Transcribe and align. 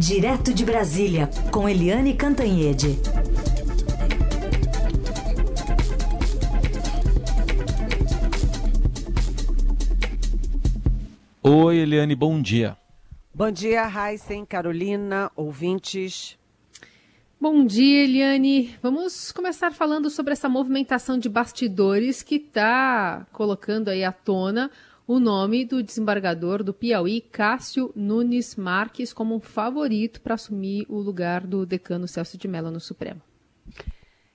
Direto 0.00 0.54
de 0.54 0.64
Brasília, 0.64 1.28
com 1.52 1.68
Eliane 1.68 2.14
Cantanhede. 2.14 2.98
Oi, 11.42 11.76
Eliane, 11.76 12.16
bom 12.16 12.40
dia. 12.40 12.78
Bom 13.34 13.50
dia, 13.50 13.86
Heisen, 13.86 14.46
Carolina, 14.46 15.30
ouvintes. 15.36 16.38
Bom 17.38 17.66
dia, 17.66 18.04
Eliane. 18.04 18.74
Vamos 18.82 19.30
começar 19.32 19.70
falando 19.70 20.08
sobre 20.08 20.32
essa 20.32 20.48
movimentação 20.48 21.18
de 21.18 21.28
bastidores 21.28 22.22
que 22.22 22.36
está 22.36 23.26
colocando 23.32 23.88
aí 23.88 24.02
à 24.02 24.12
tona 24.12 24.70
o 25.12 25.18
nome 25.18 25.64
do 25.64 25.82
desembargador 25.82 26.62
do 26.62 26.72
Piauí, 26.72 27.20
Cássio 27.20 27.92
Nunes 27.96 28.54
Marques, 28.54 29.12
como 29.12 29.34
um 29.34 29.40
favorito 29.40 30.20
para 30.20 30.34
assumir 30.34 30.86
o 30.88 31.00
lugar 31.00 31.44
do 31.44 31.66
decano 31.66 32.06
Celso 32.06 32.38
de 32.38 32.46
Mello 32.46 32.70
no 32.70 32.78
Supremo. 32.78 33.20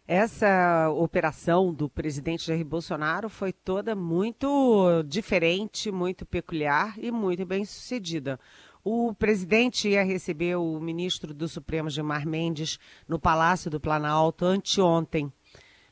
Essa 0.05 0.89
operação 0.89 1.73
do 1.73 1.87
presidente 1.87 2.47
Jair 2.47 2.65
Bolsonaro 2.65 3.29
foi 3.29 3.53
toda 3.53 3.95
muito 3.95 5.01
diferente, 5.03 5.89
muito 5.93 6.25
peculiar 6.25 6.95
e 6.99 7.09
muito 7.09 7.45
bem 7.45 7.63
sucedida. 7.63 8.37
O 8.83 9.13
presidente 9.13 9.87
ia 9.87 10.03
receber 10.03 10.57
o 10.57 10.77
ministro 10.81 11.33
do 11.33 11.47
Supremo, 11.47 11.89
Gilmar 11.89 12.27
Mendes, 12.27 12.77
no 13.07 13.17
Palácio 13.17 13.71
do 13.71 13.79
Planalto 13.79 14.43
anteontem. 14.43 15.31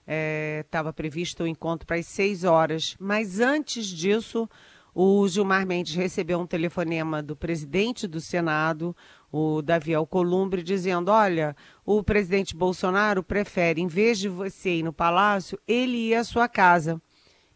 Estava 0.05 0.89
é, 0.89 0.91
previsto 0.91 1.43
o 1.43 1.47
encontro 1.47 1.87
para 1.87 1.95
as 1.95 2.05
seis 2.05 2.43
horas, 2.43 2.97
mas 2.99 3.39
antes 3.39 3.87
disso, 3.87 4.49
o 4.93 5.27
Gilmar 5.27 5.65
Mendes 5.65 5.95
recebeu 5.95 6.39
um 6.39 6.45
telefonema 6.45 7.21
do 7.23 7.35
presidente 7.35 8.07
do 8.07 8.21
Senado, 8.21 8.95
o 9.31 9.61
Davi 9.61 9.93
Alcolumbre, 9.93 10.61
dizendo: 10.61 11.09
Olha, 11.09 11.55
o 11.85 12.03
presidente 12.03 12.55
Bolsonaro 12.55 13.23
prefere, 13.23 13.81
em 13.81 13.87
vez 13.87 14.19
de 14.19 14.29
você 14.29 14.75
ir 14.75 14.83
no 14.83 14.93
palácio, 14.93 15.59
ele 15.67 15.97
ir 15.97 16.15
à 16.15 16.23
sua 16.23 16.47
casa. 16.47 17.01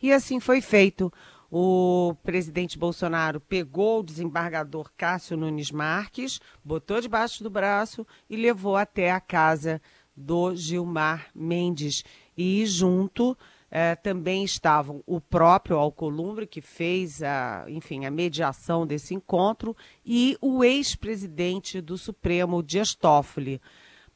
E 0.02 0.12
assim 0.12 0.40
foi 0.40 0.62
feito. 0.62 1.12
O 1.50 2.14
presidente 2.24 2.78
Bolsonaro 2.78 3.40
pegou 3.40 4.00
o 4.00 4.04
desembargador 4.04 4.92
Cássio 4.98 5.38
Nunes 5.38 5.72
Marques, 5.72 6.42
botou 6.64 7.00
debaixo 7.00 7.42
do 7.42 7.50
braço 7.50 8.06
e 8.30 8.36
levou 8.36 8.76
até 8.76 9.12
a 9.12 9.22
casa 9.22 9.82
do 10.16 10.54
Gilmar 10.54 11.28
Mendes. 11.34 12.04
E 12.36 12.66
junto 12.66 13.38
é, 13.70 13.96
também 13.96 14.44
estavam 14.44 15.04
o 15.06 15.20
próprio 15.20 15.78
Alcolumbre, 15.78 16.48
que 16.48 16.62
fez 16.62 17.22
a, 17.22 17.66
enfim, 17.68 18.06
a 18.06 18.12
mediação 18.12 18.86
desse 18.86 19.14
encontro, 19.14 19.76
e 20.06 20.38
o 20.42 20.64
ex-presidente 20.64 21.82
do 21.82 21.98
Supremo, 21.98 22.64
Dias 22.64 22.96
Toffoli. 22.96 23.62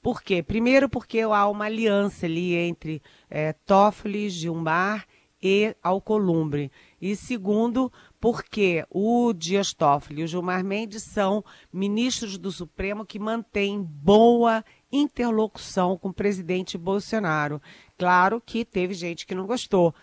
Por 0.01 0.23
quê? 0.23 0.41
Primeiro, 0.41 0.89
porque 0.89 1.19
há 1.19 1.47
uma 1.47 1.65
aliança 1.65 2.25
ali 2.25 2.55
entre 2.55 3.01
é, 3.29 3.53
Toffoli, 3.53 4.29
Gilmar 4.29 5.05
e 5.41 5.75
Alcolumbre. 5.81 6.71
E 7.01 7.15
segundo, 7.15 7.91
porque 8.19 8.85
o 8.89 9.33
Dias 9.33 9.73
Toffoli 9.73 10.21
e 10.21 10.23
o 10.23 10.27
Gilmar 10.27 10.63
Mendes 10.63 11.03
são 11.03 11.43
ministros 11.73 12.37
do 12.37 12.51
Supremo 12.51 13.05
que 13.05 13.17
mantêm 13.17 13.81
boa 13.81 14.63
interlocução 14.91 15.97
com 15.97 16.09
o 16.09 16.13
presidente 16.13 16.77
Bolsonaro. 16.77 17.61
Claro 18.01 18.41
que 18.43 18.65
teve 18.65 18.95
gente 18.95 19.27
que 19.27 19.35
não 19.35 19.45
gostou. 19.45 19.93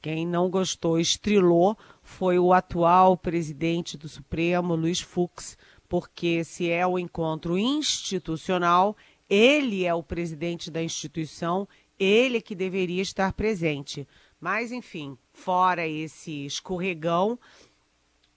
Quem 0.00 0.26
não 0.26 0.48
gostou, 0.48 0.98
estrilou, 0.98 1.76
foi 2.02 2.38
o 2.38 2.50
atual 2.50 3.14
presidente 3.14 3.98
do 3.98 4.08
Supremo, 4.08 4.74
Luiz 4.74 5.02
Fux, 5.02 5.58
porque 5.86 6.44
se 6.44 6.70
é 6.70 6.86
o 6.86 6.98
encontro 6.98 7.58
institucional, 7.58 8.96
ele 9.28 9.84
é 9.84 9.92
o 9.92 10.02
presidente 10.02 10.70
da 10.70 10.82
instituição, 10.82 11.68
ele 11.98 12.40
que 12.40 12.54
deveria 12.54 13.02
estar 13.02 13.34
presente. 13.34 14.08
Mas, 14.40 14.72
enfim, 14.72 15.18
fora 15.34 15.86
esse 15.86 16.46
escorregão, 16.46 17.38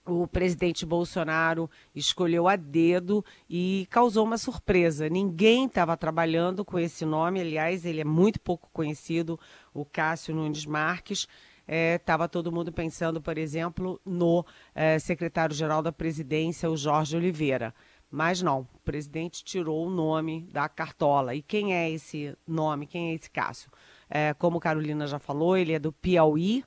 o 0.06 0.28
presidente 0.28 0.86
Bolsonaro 0.86 1.70
escolheu 1.96 2.48
a 2.48 2.56
dedo 2.56 3.26
e 3.50 3.88
causou 3.90 4.24
uma 4.24 4.38
surpresa. 4.38 5.10
Ninguém 5.10 5.66
estava 5.66 5.98
trabalhando 5.98 6.64
com 6.64 6.78
esse 6.78 7.06
nome, 7.06 7.42
aliás, 7.42 7.86
ele 7.86 8.02
é 8.02 8.06
muito 8.06 8.40
pouco 8.40 8.70
conhecido, 8.72 9.40
o 9.74 9.84
Cássio 9.84 10.36
Nunes 10.36 10.66
Marques. 10.66 11.28
Estava 11.68 12.26
é, 12.26 12.28
todo 12.28 12.52
mundo 12.52 12.72
pensando, 12.72 13.20
por 13.20 13.38
exemplo, 13.40 14.00
no 14.06 14.46
é, 14.76 15.00
secretário-geral 15.00 15.82
da 15.82 15.92
presidência, 15.92 16.70
o 16.70 16.78
Jorge 16.78 17.18
Oliveira. 17.18 17.74
Mas 18.12 18.42
não, 18.42 18.68
o 18.74 18.80
presidente 18.86 19.44
tirou 19.44 19.88
o 19.88 19.90
nome 19.90 20.48
da 20.52 20.70
cartola. 20.70 21.34
E 21.34 21.42
quem 21.42 21.74
é 21.74 21.90
esse 21.90 22.38
nome? 22.48 22.86
Quem 22.86 23.10
é 23.10 23.14
esse 23.16 23.30
Cássio? 23.32 23.72
É, 24.08 24.34
como 24.36 24.60
Carolina 24.60 25.08
já 25.08 25.18
falou, 25.18 25.58
ele 25.58 25.74
é 25.74 25.80
do 25.80 25.92
Piauí, 25.92 26.64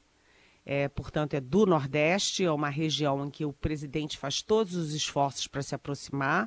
é, 0.71 0.87
portanto, 0.87 1.33
é 1.33 1.41
do 1.41 1.65
Nordeste, 1.65 2.45
é 2.45 2.53
uma 2.53 2.69
região 2.69 3.25
em 3.25 3.31
que 3.31 3.43
o 3.43 3.55
presidente 3.55 4.19
faz 4.19 4.43
todos 4.43 4.75
os 4.75 4.93
esforços 4.93 5.47
para 5.47 5.63
se 5.63 5.75
aproximar. 5.75 6.47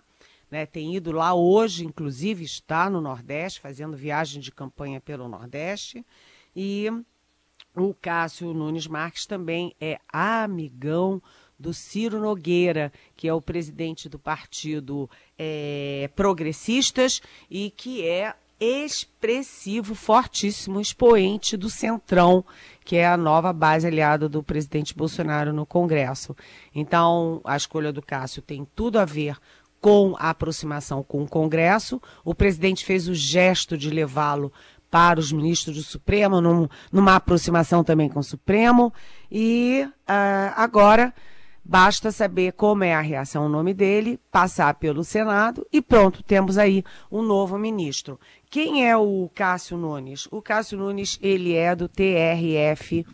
Né? 0.52 0.64
Tem 0.64 0.96
ido 0.96 1.12
lá 1.12 1.34
hoje, 1.34 1.84
inclusive, 1.84 2.44
está 2.44 2.88
no 2.88 3.02
Nordeste, 3.02 3.59
fazendo 3.59 3.98
viagem 3.98 4.40
de 4.40 4.52
campanha 4.52 5.02
pelo 5.02 5.28
Nordeste. 5.28 6.06
E 6.56 6.86
o 7.76 7.96
Cássio 7.96 8.54
Nunes 8.54 8.86
Marques 8.86 9.26
também 9.26 9.76
é 9.82 9.98
amigão 10.14 11.20
do 11.58 11.74
Ciro 11.74 12.20
Nogueira, 12.20 12.94
que 13.16 13.28
é 13.28 13.34
o 13.34 13.42
presidente 13.42 14.08
do 14.08 14.20
partido 14.20 15.09
é, 15.36 16.12
Progressistas 16.16 17.24
e 17.50 17.72
que 17.72 18.08
é 18.08 18.36
expressivo, 18.62 19.96
fortíssimo 19.96 20.80
expoente 20.80 21.58
do 21.58 21.68
Centrão, 21.68 22.46
que 22.86 22.96
é 22.96 23.08
a 23.08 23.18
nova 23.18 23.52
base 23.52 23.88
aliada 23.88 24.30
do 24.30 24.44
presidente 24.44 24.96
Bolsonaro 24.96 25.52
no 25.52 25.66
Congresso. 25.66 26.36
Então, 26.74 27.42
a 27.44 27.58
escolha 27.58 27.92
do 27.92 28.04
Cássio 28.04 28.44
tem 28.44 28.68
tudo 28.76 29.00
a 29.00 29.06
ver 29.06 29.36
com 29.82 30.16
a 30.20 30.30
aproximação 30.30 31.02
com 31.02 31.24
o 31.24 31.28
Congresso. 31.28 32.00
O 32.24 32.36
presidente 32.36 32.86
fez 32.86 33.08
o 33.08 33.16
gesto 33.16 33.76
de 33.76 33.90
levá-lo 33.90 34.54
para 34.92 35.20
os 35.20 35.32
ministros 35.32 35.78
do 35.78 35.82
Supremo, 35.82 36.40
num, 36.40 36.68
numa 36.92 37.16
aproximação 37.16 37.84
também 37.84 38.10
com 38.10 38.20
o 38.20 38.24
Supremo. 38.24 38.94
E 39.32 39.88
uh, 39.88 40.54
agora 40.56 41.12
Basta 41.72 42.12
saber 42.12 42.52
como 42.52 42.84
é 42.84 42.94
a 42.94 43.00
reação 43.00 43.44
ao 43.44 43.50
nome 43.50 43.74
dele, 43.74 44.20
passar 44.30 44.74
pelo 44.74 45.06
Senado 45.06 45.66
e 45.72 45.82
pronto, 45.82 46.22
temos 46.22 46.58
aí 46.58 46.84
um 47.09 47.22
novo 47.22 47.58
ministro. 47.58 48.20
Quem 48.50 48.86
é 48.86 48.98
o 48.98 49.32
Cássio 49.34 49.78
Nunes? 49.78 50.28
O 50.30 50.42
Cássio 50.42 50.78
Nunes, 50.78 51.18
ele 51.22 51.56
é 51.56 51.74
do 51.74 51.88
TRF 51.88 53.06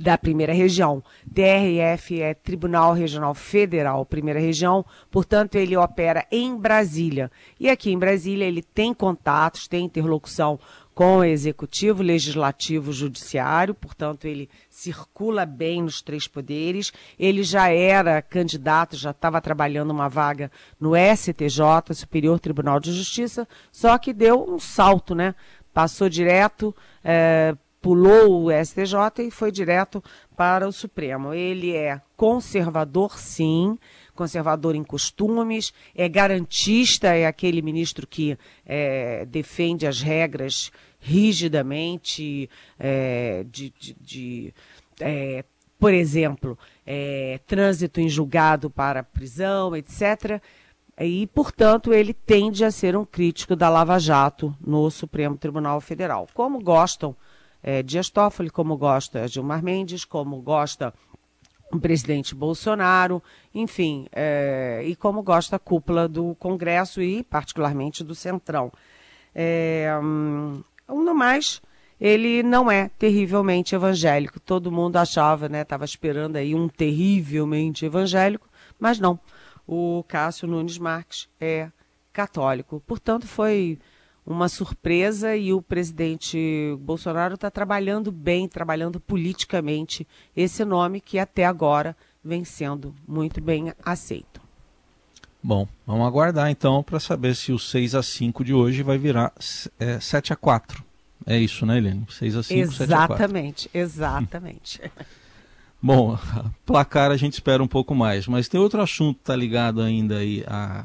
da 0.00 0.18
primeira 0.18 0.52
região. 0.52 1.00
TRF 1.32 2.20
é 2.20 2.34
Tribunal 2.34 2.92
Regional 2.94 3.32
Federal, 3.32 4.04
primeira 4.04 4.40
região, 4.40 4.84
portanto, 5.08 5.54
ele 5.54 5.76
opera 5.76 6.26
em 6.32 6.56
Brasília. 6.56 7.30
E 7.60 7.70
aqui 7.70 7.92
em 7.92 7.98
Brasília 7.98 8.44
ele 8.44 8.60
tem 8.60 8.92
contatos, 8.92 9.68
tem 9.68 9.84
interlocução 9.84 10.58
com 10.96 11.22
executivo, 11.22 12.02
legislativo, 12.02 12.90
judiciário, 12.90 13.74
portanto, 13.74 14.24
ele 14.24 14.48
circula 14.70 15.44
bem 15.44 15.82
nos 15.82 16.00
três 16.00 16.26
poderes. 16.26 16.90
Ele 17.18 17.42
já 17.42 17.68
era 17.68 18.22
candidato, 18.22 18.96
já 18.96 19.10
estava 19.10 19.38
trabalhando 19.42 19.90
uma 19.90 20.08
vaga 20.08 20.50
no 20.80 20.92
STJ, 20.96 21.92
Superior 21.92 22.40
Tribunal 22.40 22.80
de 22.80 22.94
Justiça, 22.94 23.46
só 23.70 23.98
que 23.98 24.14
deu 24.14 24.42
um 24.50 24.58
salto, 24.58 25.14
né? 25.14 25.34
Passou 25.70 26.08
direto, 26.08 26.74
é, 27.04 27.54
pulou 27.82 28.44
o 28.46 28.64
STJ 28.64 29.26
e 29.28 29.30
foi 29.30 29.52
direto 29.52 30.02
para 30.34 30.66
o 30.66 30.72
Supremo. 30.72 31.34
Ele 31.34 31.76
é 31.76 32.00
conservador, 32.16 33.18
sim, 33.18 33.78
conservador 34.16 34.74
em 34.74 34.82
costumes, 34.82 35.72
é 35.94 36.08
garantista, 36.08 37.14
é 37.14 37.26
aquele 37.26 37.62
ministro 37.62 38.04
que 38.06 38.36
é, 38.64 39.24
defende 39.26 39.86
as 39.86 40.00
regras 40.00 40.72
rigidamente, 40.98 42.50
é, 42.78 43.44
de, 43.48 43.72
de, 43.78 43.96
de 44.00 44.54
é, 45.00 45.44
por 45.78 45.92
exemplo, 45.92 46.58
é, 46.84 47.38
trânsito 47.46 48.00
em 48.00 48.08
julgado 48.08 48.68
para 48.70 49.04
prisão, 49.04 49.76
etc. 49.76 50.40
E, 50.98 51.26
portanto, 51.28 51.92
ele 51.92 52.14
tende 52.14 52.64
a 52.64 52.70
ser 52.70 52.96
um 52.96 53.04
crítico 53.04 53.54
da 53.54 53.68
Lava 53.68 53.98
Jato 53.98 54.56
no 54.60 54.90
Supremo 54.90 55.36
Tribunal 55.36 55.80
Federal. 55.80 56.26
Como 56.32 56.58
gostam 56.62 57.14
é, 57.62 57.82
Dias 57.82 58.08
Toffoli, 58.08 58.48
como 58.48 58.76
gosta 58.76 59.28
Gilmar 59.28 59.62
Mendes, 59.62 60.04
como 60.04 60.40
gosta 60.40 60.94
o 61.72 61.80
presidente 61.80 62.34
Bolsonaro, 62.34 63.22
enfim, 63.54 64.06
é, 64.12 64.82
e 64.84 64.94
como 64.94 65.22
gosta 65.22 65.56
a 65.56 65.58
cúpula 65.58 66.06
do 66.08 66.34
Congresso 66.36 67.02
e, 67.02 67.22
particularmente, 67.24 68.04
do 68.04 68.14
Centrão. 68.14 68.72
É, 69.34 69.90
hum, 70.02 70.62
no 70.88 71.14
mais, 71.14 71.60
ele 72.00 72.42
não 72.42 72.70
é 72.70 72.88
terrivelmente 72.98 73.74
evangélico. 73.74 74.38
Todo 74.38 74.72
mundo 74.72 74.96
achava, 74.96 75.48
né, 75.48 75.62
estava 75.62 75.84
esperando 75.84 76.36
aí 76.36 76.54
um 76.54 76.68
terrivelmente 76.68 77.84
evangélico, 77.84 78.48
mas 78.78 78.98
não. 78.98 79.18
o 79.66 80.04
Cássio 80.06 80.46
Nunes 80.46 80.78
Marques 80.78 81.28
é 81.40 81.70
católico. 82.12 82.82
Portanto, 82.86 83.26
foi 83.26 83.78
uma 84.26 84.48
surpresa 84.48 85.36
e 85.36 85.52
o 85.52 85.62
presidente 85.62 86.76
Bolsonaro 86.80 87.36
está 87.36 87.50
trabalhando 87.50 88.10
bem, 88.10 88.48
trabalhando 88.48 88.98
politicamente 88.98 90.06
esse 90.36 90.64
nome 90.64 91.00
que 91.00 91.18
até 91.18 91.44
agora 91.44 91.96
vem 92.24 92.44
sendo 92.44 92.92
muito 93.06 93.40
bem 93.40 93.72
aceito. 93.84 94.40
Bom, 95.40 95.68
vamos 95.86 96.04
aguardar 96.04 96.50
então 96.50 96.82
para 96.82 96.98
saber 96.98 97.36
se 97.36 97.52
o 97.52 97.58
6 97.58 97.94
a 97.94 98.02
5 98.02 98.44
de 98.44 98.52
hoje 98.52 98.82
vai 98.82 98.98
virar 98.98 99.32
é, 99.78 100.00
7 100.00 100.32
a 100.32 100.36
4. 100.36 100.84
É 101.24 101.38
isso, 101.38 101.64
né, 101.64 101.78
Helene? 101.78 102.04
6 102.10 102.36
a 102.36 102.42
5, 102.42 102.60
exatamente, 102.60 102.76
7 102.78 102.92
a 102.92 102.96
4. 103.06 103.14
Exatamente, 103.14 103.70
exatamente. 103.72 104.80
Bom, 105.80 106.18
placar 106.64 107.12
a 107.12 107.16
gente 107.16 107.34
espera 107.34 107.62
um 107.62 107.68
pouco 107.68 107.94
mais, 107.94 108.26
mas 108.26 108.48
tem 108.48 108.58
outro 108.58 108.80
assunto 108.80 109.18
que 109.18 109.22
está 109.22 109.36
ligado 109.36 109.80
ainda 109.80 110.16
aí 110.16 110.42
a, 110.48 110.84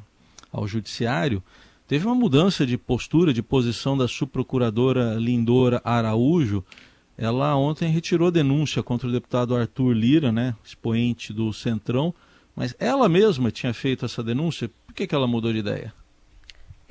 ao 0.52 0.68
judiciário. 0.68 1.42
Teve 1.92 2.06
uma 2.06 2.16
mudança 2.16 2.66
de 2.66 2.78
postura, 2.78 3.34
de 3.34 3.44
posição 3.44 3.98
da 3.98 4.08
subprocuradora 4.08 5.16
Lindora 5.16 5.82
Araújo. 5.84 6.64
Ela 7.18 7.54
ontem 7.58 7.92
retirou 7.92 8.32
denúncia 8.32 8.82
contra 8.82 9.10
o 9.10 9.12
deputado 9.12 9.54
Arthur 9.54 9.92
Lira, 9.92 10.32
né, 10.32 10.56
expoente 10.64 11.34
do 11.34 11.52
Centrão, 11.52 12.14
mas 12.56 12.74
ela 12.80 13.10
mesma 13.10 13.52
tinha 13.52 13.74
feito 13.74 14.06
essa 14.06 14.24
denúncia. 14.24 14.72
Por 14.88 14.96
que, 14.96 15.06
que 15.06 15.14
ela 15.14 15.28
mudou 15.28 15.52
de 15.52 15.60
ideia? 15.60 15.94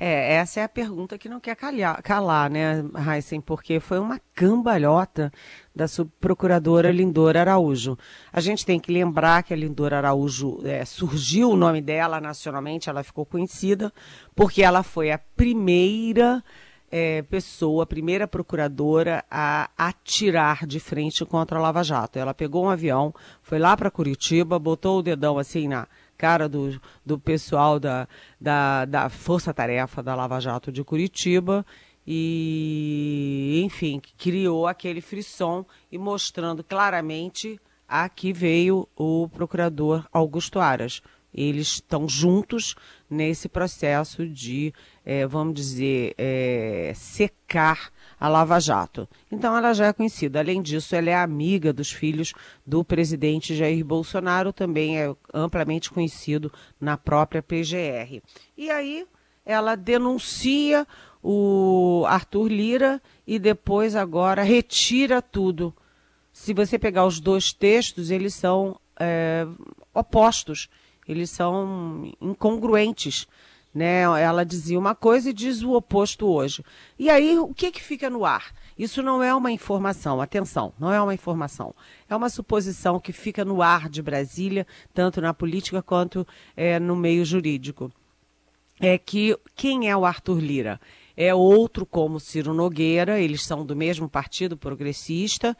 É, 0.03 0.33
essa 0.33 0.61
é 0.61 0.63
a 0.63 0.67
pergunta 0.67 1.15
que 1.15 1.29
não 1.29 1.39
quer 1.39 1.55
calhar, 1.55 2.01
calar, 2.01 2.49
né, 2.49 2.83
Heisen? 3.07 3.39
Porque 3.39 3.79
foi 3.79 3.99
uma 3.99 4.19
cambalhota 4.33 5.31
da 5.75 5.87
subprocuradora 5.87 6.89
Lindora 6.89 7.41
Araújo. 7.41 7.95
A 8.33 8.41
gente 8.41 8.65
tem 8.65 8.79
que 8.79 8.91
lembrar 8.91 9.43
que 9.43 9.53
a 9.53 9.55
Lindora 9.55 9.99
Araújo 9.99 10.59
é, 10.65 10.83
surgiu 10.85 11.51
o 11.51 11.55
nome 11.55 11.83
dela 11.83 12.19
nacionalmente, 12.19 12.89
ela 12.89 13.03
ficou 13.03 13.27
conhecida 13.27 13.93
porque 14.35 14.63
ela 14.63 14.81
foi 14.81 15.11
a 15.11 15.19
primeira 15.19 16.43
é, 16.89 17.21
pessoa, 17.21 17.83
a 17.83 17.85
primeira 17.85 18.27
procuradora 18.27 19.23
a 19.29 19.69
atirar 19.77 20.65
de 20.65 20.79
frente 20.79 21.23
contra 21.25 21.59
a 21.59 21.61
Lava 21.61 21.83
Jato. 21.83 22.17
Ela 22.17 22.33
pegou 22.33 22.65
um 22.65 22.69
avião, 22.69 23.13
foi 23.43 23.59
lá 23.59 23.77
para 23.77 23.91
Curitiba, 23.91 24.57
botou 24.57 24.97
o 24.97 25.03
dedão 25.03 25.37
assim 25.37 25.67
na 25.67 25.87
cara 26.21 26.47
do, 26.47 26.79
do 27.03 27.17
pessoal 27.17 27.79
da, 27.79 28.07
da, 28.39 28.85
da 28.85 29.09
Força 29.09 29.51
Tarefa 29.51 30.03
da 30.03 30.13
Lava 30.13 30.39
Jato 30.39 30.71
de 30.71 30.83
Curitiba 30.83 31.65
e, 32.05 33.59
enfim, 33.65 33.99
criou 34.19 34.67
aquele 34.67 35.01
frisson 35.01 35.65
e 35.91 35.97
mostrando 35.97 36.63
claramente 36.63 37.59
a 37.87 38.07
que 38.07 38.31
veio 38.31 38.87
o 38.95 39.27
procurador 39.29 40.07
Augusto 40.13 40.59
Aras. 40.59 41.01
Eles 41.33 41.67
estão 41.67 42.07
juntos 42.07 42.75
nesse 43.09 43.47
processo 43.47 44.27
de, 44.27 44.73
é, 45.05 45.25
vamos 45.25 45.53
dizer, 45.53 46.13
é, 46.17 46.91
secar 46.95 47.91
a 48.19 48.27
Lava 48.27 48.59
Jato. 48.59 49.07
Então 49.31 49.55
ela 49.55 49.73
já 49.73 49.87
é 49.87 49.93
conhecida. 49.93 50.39
Além 50.39 50.61
disso, 50.61 50.95
ela 50.95 51.09
é 51.09 51.15
amiga 51.15 51.73
dos 51.73 51.91
filhos 51.91 52.33
do 52.65 52.83
presidente 52.83 53.55
Jair 53.55 53.83
Bolsonaro, 53.83 54.53
também 54.53 54.99
é 54.99 55.13
amplamente 55.33 55.89
conhecido 55.89 56.51
na 56.79 56.97
própria 56.97 57.41
PGR. 57.41 58.21
E 58.57 58.69
aí 58.69 59.05
ela 59.45 59.75
denuncia 59.75 60.87
o 61.23 62.03
Arthur 62.07 62.47
Lira 62.47 63.01
e 63.25 63.37
depois 63.39 63.95
agora 63.95 64.43
retira 64.43 65.21
tudo. 65.21 65.73
Se 66.31 66.53
você 66.53 66.79
pegar 66.79 67.05
os 67.05 67.19
dois 67.19 67.51
textos, 67.51 68.09
eles 68.09 68.33
são 68.33 68.79
é, 68.99 69.45
opostos, 69.93 70.69
eles 71.13 71.29
são 71.29 72.11
incongruentes 72.21 73.27
né? 73.73 74.01
Ela 74.01 74.43
dizia 74.43 74.77
uma 74.77 74.93
coisa 74.93 75.29
e 75.29 75.33
diz 75.33 75.63
o 75.63 75.73
oposto 75.73 76.27
hoje. 76.27 76.63
E 76.99 77.09
aí, 77.09 77.37
o 77.39 77.53
que, 77.53 77.71
que 77.71 77.81
fica 77.81 78.09
no 78.09 78.25
ar? 78.25 78.53
Isso 78.77 79.01
não 79.01 79.23
é 79.23 79.33
uma 79.33 79.51
informação, 79.51 80.21
atenção, 80.21 80.73
não 80.79 80.91
é 80.91 81.01
uma 81.01 81.13
informação. 81.13 81.73
É 82.09 82.15
uma 82.15 82.29
suposição 82.29 82.99
que 82.99 83.13
fica 83.13 83.45
no 83.45 83.61
ar 83.61 83.89
de 83.89 84.01
Brasília, 84.01 84.67
tanto 84.93 85.21
na 85.21 85.33
política 85.33 85.81
quanto 85.81 86.27
é, 86.55 86.79
no 86.79 86.95
meio 86.95 87.23
jurídico. 87.23 87.91
É 88.79 88.97
que 88.97 89.37
quem 89.55 89.89
é 89.89 89.95
o 89.95 90.05
Arthur 90.05 90.39
Lira? 90.39 90.81
É 91.15 91.33
outro 91.35 91.85
como 91.85 92.19
Ciro 92.19 92.53
Nogueira, 92.53 93.19
eles 93.19 93.43
são 93.43 93.65
do 93.65 93.75
mesmo 93.75 94.09
partido 94.09 94.57
progressista. 94.57 95.55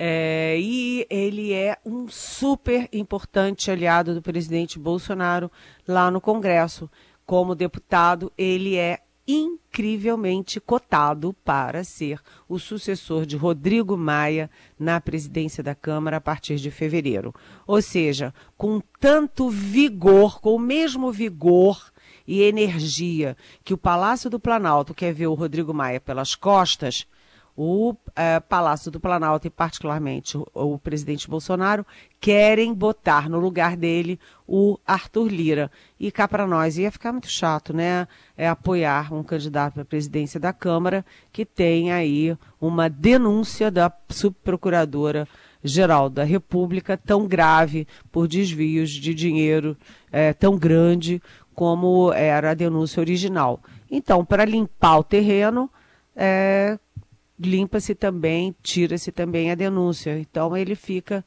É, 0.00 0.56
e 0.60 1.04
ele 1.10 1.52
é 1.52 1.76
um 1.84 2.06
super 2.08 2.88
importante 2.92 3.68
aliado 3.68 4.14
do 4.14 4.22
presidente 4.22 4.78
Bolsonaro 4.78 5.50
lá 5.88 6.08
no 6.08 6.20
Congresso 6.20 6.88
como 7.26 7.56
deputado, 7.56 8.32
ele 8.38 8.76
é 8.76 9.00
incrivelmente 9.26 10.58
cotado 10.58 11.34
para 11.44 11.84
ser 11.84 12.18
o 12.48 12.58
sucessor 12.58 13.26
de 13.26 13.36
Rodrigo 13.36 13.94
Maia 13.98 14.48
na 14.78 14.98
presidência 14.98 15.62
da 15.62 15.74
Câmara 15.74 16.16
a 16.16 16.20
partir 16.20 16.56
de 16.56 16.70
fevereiro. 16.70 17.34
Ou 17.66 17.82
seja, 17.82 18.32
com 18.56 18.80
tanto 18.98 19.50
vigor, 19.50 20.40
com 20.40 20.54
o 20.54 20.58
mesmo 20.58 21.12
vigor 21.12 21.92
e 22.26 22.40
energia 22.40 23.36
que 23.62 23.74
o 23.74 23.78
Palácio 23.78 24.30
do 24.30 24.40
Planalto 24.40 24.94
quer 24.94 25.12
ver 25.12 25.26
o 25.26 25.34
Rodrigo 25.34 25.74
Maia 25.74 26.00
pelas 26.00 26.34
costas, 26.34 27.06
o 27.60 27.92
é, 28.14 28.38
Palácio 28.38 28.88
do 28.88 29.00
Planalto 29.00 29.48
e 29.48 29.50
particularmente 29.50 30.38
o, 30.38 30.46
o, 30.54 30.78
presidente 30.78 31.28
Bolsonaro 31.28 31.84
querem 32.20 32.72
botar 32.72 33.28
no 33.28 33.40
lugar 33.40 33.76
dele 33.76 34.20
o 34.46 34.78
Arthur 34.86 35.26
Lira. 35.26 35.68
E 35.98 36.12
cá 36.12 36.28
para 36.28 36.46
nós 36.46 36.78
ia 36.78 36.92
ficar 36.92 37.10
muito 37.10 37.28
chato, 37.28 37.74
né? 37.74 38.06
É 38.36 38.48
apoiar 38.48 39.12
um 39.12 39.24
candidato 39.24 39.74
para 39.74 39.82
a 39.82 39.86
presidência 39.86 40.38
da 40.38 40.52
Câmara 40.52 41.04
que 41.32 41.44
tem 41.44 41.90
aí 41.90 42.38
uma 42.60 42.88
denúncia 42.88 43.72
da 43.72 43.92
subprocuradora 44.08 45.26
geral 45.64 46.08
da 46.08 46.22
República 46.22 46.96
tão 46.96 47.26
grave 47.26 47.88
por 48.12 48.28
desvios 48.28 48.90
de 48.90 49.12
dinheiro 49.12 49.76
é, 50.12 50.32
tão 50.32 50.56
grande 50.56 51.20
como 51.56 52.12
era 52.12 52.52
a 52.52 52.54
denúncia 52.54 53.00
original. 53.00 53.60
Então, 53.90 54.24
para 54.24 54.44
limpar 54.44 54.98
o 54.98 55.02
terreno, 55.02 55.68
é, 56.14 56.78
limpa-se 57.38 57.94
também, 57.94 58.54
tira-se 58.62 59.12
também 59.12 59.50
a 59.50 59.54
denúncia. 59.54 60.18
Então 60.18 60.56
ele 60.56 60.74
fica 60.74 61.24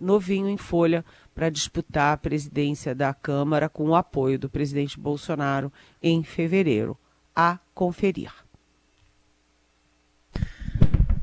novinho 0.00 0.48
em 0.48 0.56
folha 0.56 1.04
para 1.34 1.50
disputar 1.50 2.14
a 2.14 2.16
presidência 2.16 2.94
da 2.94 3.12
Câmara 3.12 3.68
com 3.68 3.88
o 3.88 3.94
apoio 3.94 4.38
do 4.38 4.48
presidente 4.48 4.98
Bolsonaro 4.98 5.72
em 6.02 6.22
fevereiro. 6.22 6.96
A 7.34 7.58
conferir. 7.74 8.32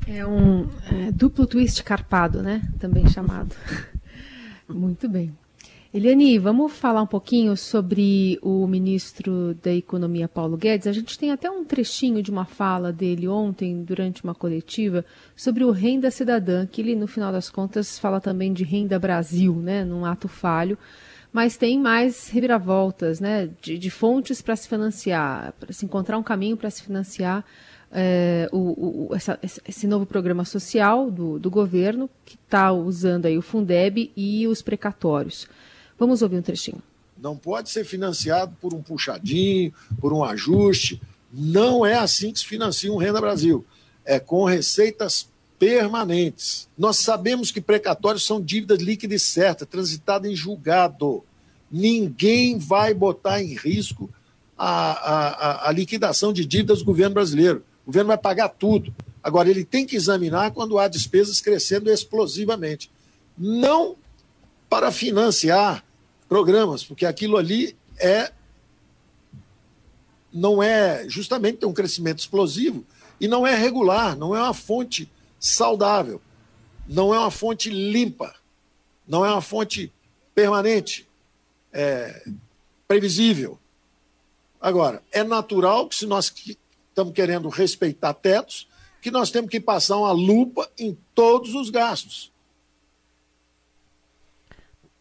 É 0.06 0.24
um 0.24 0.68
é, 0.92 1.10
duplo 1.10 1.46
twist 1.46 1.82
carpado, 1.82 2.42
né? 2.42 2.62
Também 2.78 3.08
chamado. 3.08 3.56
Muito 4.68 5.08
bem. 5.08 5.36
Eliane, 5.96 6.40
vamos 6.40 6.72
falar 6.72 7.02
um 7.02 7.06
pouquinho 7.06 7.56
sobre 7.56 8.36
o 8.42 8.66
ministro 8.66 9.54
da 9.62 9.72
Economia, 9.72 10.26
Paulo 10.26 10.56
Guedes. 10.56 10.88
A 10.88 10.92
gente 10.92 11.16
tem 11.16 11.30
até 11.30 11.48
um 11.48 11.64
trechinho 11.64 12.20
de 12.20 12.32
uma 12.32 12.44
fala 12.44 12.92
dele 12.92 13.28
ontem, 13.28 13.84
durante 13.84 14.24
uma 14.24 14.34
coletiva, 14.34 15.04
sobre 15.36 15.62
o 15.62 15.70
Renda 15.70 16.10
Cidadã, 16.10 16.66
que 16.66 16.80
ele, 16.80 16.96
no 16.96 17.06
final 17.06 17.30
das 17.30 17.48
contas, 17.48 17.96
fala 17.96 18.20
também 18.20 18.52
de 18.52 18.64
Renda 18.64 18.98
Brasil, 18.98 19.54
né, 19.54 19.84
num 19.84 20.04
ato 20.04 20.26
falho. 20.26 20.76
Mas 21.32 21.56
tem 21.56 21.78
mais 21.78 22.28
reviravoltas, 22.28 23.20
né, 23.20 23.48
de, 23.62 23.78
de 23.78 23.88
fontes 23.88 24.42
para 24.42 24.56
se 24.56 24.68
financiar, 24.68 25.54
para 25.60 25.72
se 25.72 25.84
encontrar 25.84 26.18
um 26.18 26.24
caminho 26.24 26.56
para 26.56 26.70
se 26.70 26.82
financiar 26.82 27.44
é, 27.92 28.48
o, 28.50 29.10
o, 29.10 29.14
essa, 29.14 29.38
esse 29.40 29.86
novo 29.86 30.06
programa 30.06 30.44
social 30.44 31.08
do, 31.08 31.38
do 31.38 31.48
governo, 31.48 32.10
que 32.24 32.34
está 32.34 32.72
usando 32.72 33.26
aí 33.26 33.38
o 33.38 33.42
Fundeb 33.42 34.10
e 34.16 34.48
os 34.48 34.60
precatórios. 34.60 35.48
Vamos 36.04 36.20
ouvir 36.20 36.36
um 36.36 36.42
trechinho. 36.42 36.82
Não 37.16 37.34
pode 37.34 37.70
ser 37.70 37.82
financiado 37.82 38.54
por 38.60 38.74
um 38.74 38.82
puxadinho, 38.82 39.72
por 39.98 40.12
um 40.12 40.22
ajuste. 40.22 41.00
Não 41.32 41.86
é 41.86 41.94
assim 41.94 42.30
que 42.30 42.40
se 42.40 42.46
financia 42.46 42.92
um 42.92 42.98
Renda 42.98 43.22
Brasil. 43.22 43.64
É 44.04 44.20
com 44.20 44.44
receitas 44.44 45.26
permanentes. 45.58 46.68
Nós 46.76 46.98
sabemos 46.98 47.50
que 47.50 47.58
precatórios 47.58 48.26
são 48.26 48.38
dívidas 48.38 48.80
líquidas 48.80 49.22
certas, 49.22 49.66
transitadas 49.66 50.30
em 50.30 50.36
julgado. 50.36 51.24
Ninguém 51.72 52.58
vai 52.58 52.92
botar 52.92 53.42
em 53.42 53.56
risco 53.56 54.10
a, 54.58 54.92
a, 54.92 55.68
a, 55.70 55.72
liquidação 55.72 56.34
de 56.34 56.44
dívidas 56.44 56.80
do 56.80 56.84
governo 56.84 57.14
brasileiro. 57.14 57.64
O 57.82 57.86
governo 57.86 58.08
vai 58.08 58.18
pagar 58.18 58.50
tudo. 58.50 58.94
Agora, 59.22 59.48
ele 59.48 59.64
tem 59.64 59.86
que 59.86 59.96
examinar 59.96 60.50
quando 60.50 60.78
há 60.78 60.86
despesas 60.86 61.40
crescendo 61.40 61.90
explosivamente. 61.90 62.90
Não 63.38 63.96
para 64.68 64.92
financiar 64.92 65.82
programas, 66.34 66.82
porque 66.82 67.06
aquilo 67.06 67.36
ali 67.36 67.76
é 67.96 68.32
não 70.32 70.60
é 70.60 71.08
justamente 71.08 71.58
tem 71.58 71.68
um 71.68 71.72
crescimento 71.72 72.18
explosivo 72.18 72.84
e 73.20 73.28
não 73.28 73.46
é 73.46 73.54
regular, 73.54 74.16
não 74.16 74.34
é 74.34 74.42
uma 74.42 74.52
fonte 74.52 75.08
saudável, 75.38 76.20
não 76.88 77.14
é 77.14 77.18
uma 77.20 77.30
fonte 77.30 77.70
limpa, 77.70 78.34
não 79.06 79.24
é 79.24 79.30
uma 79.30 79.40
fonte 79.40 79.92
permanente. 80.34 81.08
É, 81.72 82.24
previsível. 82.88 83.56
Agora, 84.60 85.04
é 85.12 85.22
natural 85.22 85.88
que 85.88 85.94
se 85.94 86.04
nós 86.04 86.34
estamos 86.88 87.14
querendo 87.14 87.48
respeitar 87.48 88.12
tetos, 88.12 88.66
que 89.00 89.10
nós 89.12 89.30
temos 89.30 89.48
que 89.48 89.60
passar 89.60 89.98
uma 89.98 90.10
lupa 90.10 90.68
em 90.76 90.98
todos 91.14 91.54
os 91.54 91.70
gastos. 91.70 92.32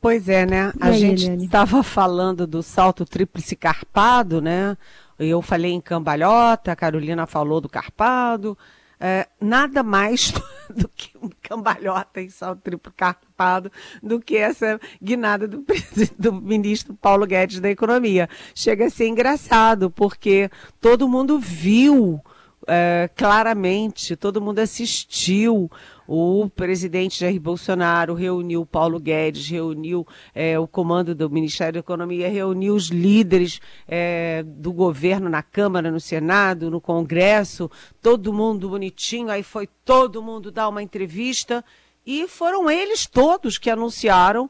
Pois 0.04 0.28
é, 0.28 0.46
né? 0.46 0.74
A 0.82 0.88
aí, 0.88 1.00
gente 1.00 1.46
estava 1.46 1.82
falando 1.82 2.46
do 2.46 2.62
salto 2.62 3.06
tríplice 3.06 3.56
carpado, 3.56 4.42
né? 4.42 4.78
Eu 5.18 5.42
falei 5.42 5.72
em 5.72 5.80
cambalhota, 5.80 6.74
a 6.74 6.76
Carolina 6.76 7.26
falou 7.26 7.62
do 7.62 7.70
carpado. 7.70 8.58
É, 9.00 9.30
nada 9.40 9.82
mais 9.82 10.34
do 10.76 10.90
que 10.90 11.18
um 11.18 11.30
cambalhota 11.42 12.20
em 12.20 12.30
salto 12.30 12.60
triplo 12.60 12.92
carpado 12.98 13.72
do 14.02 14.20
que 14.20 14.36
essa 14.36 14.78
guinada 15.02 15.48
do, 15.48 15.64
do 16.20 16.34
ministro 16.34 16.94
Paulo 16.96 17.26
Guedes 17.26 17.62
da 17.62 17.70
Economia. 17.70 18.28
Chega 18.54 18.88
a 18.88 18.90
ser 18.90 19.08
engraçado, 19.08 19.90
porque 19.90 20.52
todo 20.82 21.08
mundo 21.08 21.40
viu 21.40 22.22
é, 22.68 23.10
claramente, 23.16 24.18
todo 24.18 24.42
mundo 24.42 24.60
assistiu. 24.60 25.72
O 26.08 26.50
presidente 26.50 27.20
Jair 27.20 27.40
Bolsonaro 27.40 28.14
reuniu 28.14 28.66
Paulo 28.66 29.00
Guedes, 29.00 29.48
reuniu 29.48 30.06
é, 30.36 30.60
o 30.60 30.68
comando 30.68 31.16
do 31.16 31.30
Ministério 31.30 31.74
da 31.74 31.80
Economia, 31.80 32.30
reuniu 32.30 32.76
os 32.76 32.88
líderes 32.88 33.62
é, 33.88 34.44
do 34.46 34.74
governo 34.74 35.30
na 35.30 35.42
Câmara, 35.42 35.90
no 35.90 36.00
Senado, 36.00 36.70
no 36.70 36.82
Congresso, 36.82 37.72
todo 38.02 38.34
mundo 38.34 38.70
bonitinho. 38.70 39.30
Aí 39.30 39.44
foi 39.44 39.68
todo 39.86 40.22
mundo 40.22 40.52
dar 40.52 40.68
uma 40.68 40.84
entrevista 40.84 41.64
e 42.06 42.28
foram 42.28 42.70
eles 42.70 43.06
todos 43.06 43.58
que 43.58 43.70
anunciaram 43.70 44.50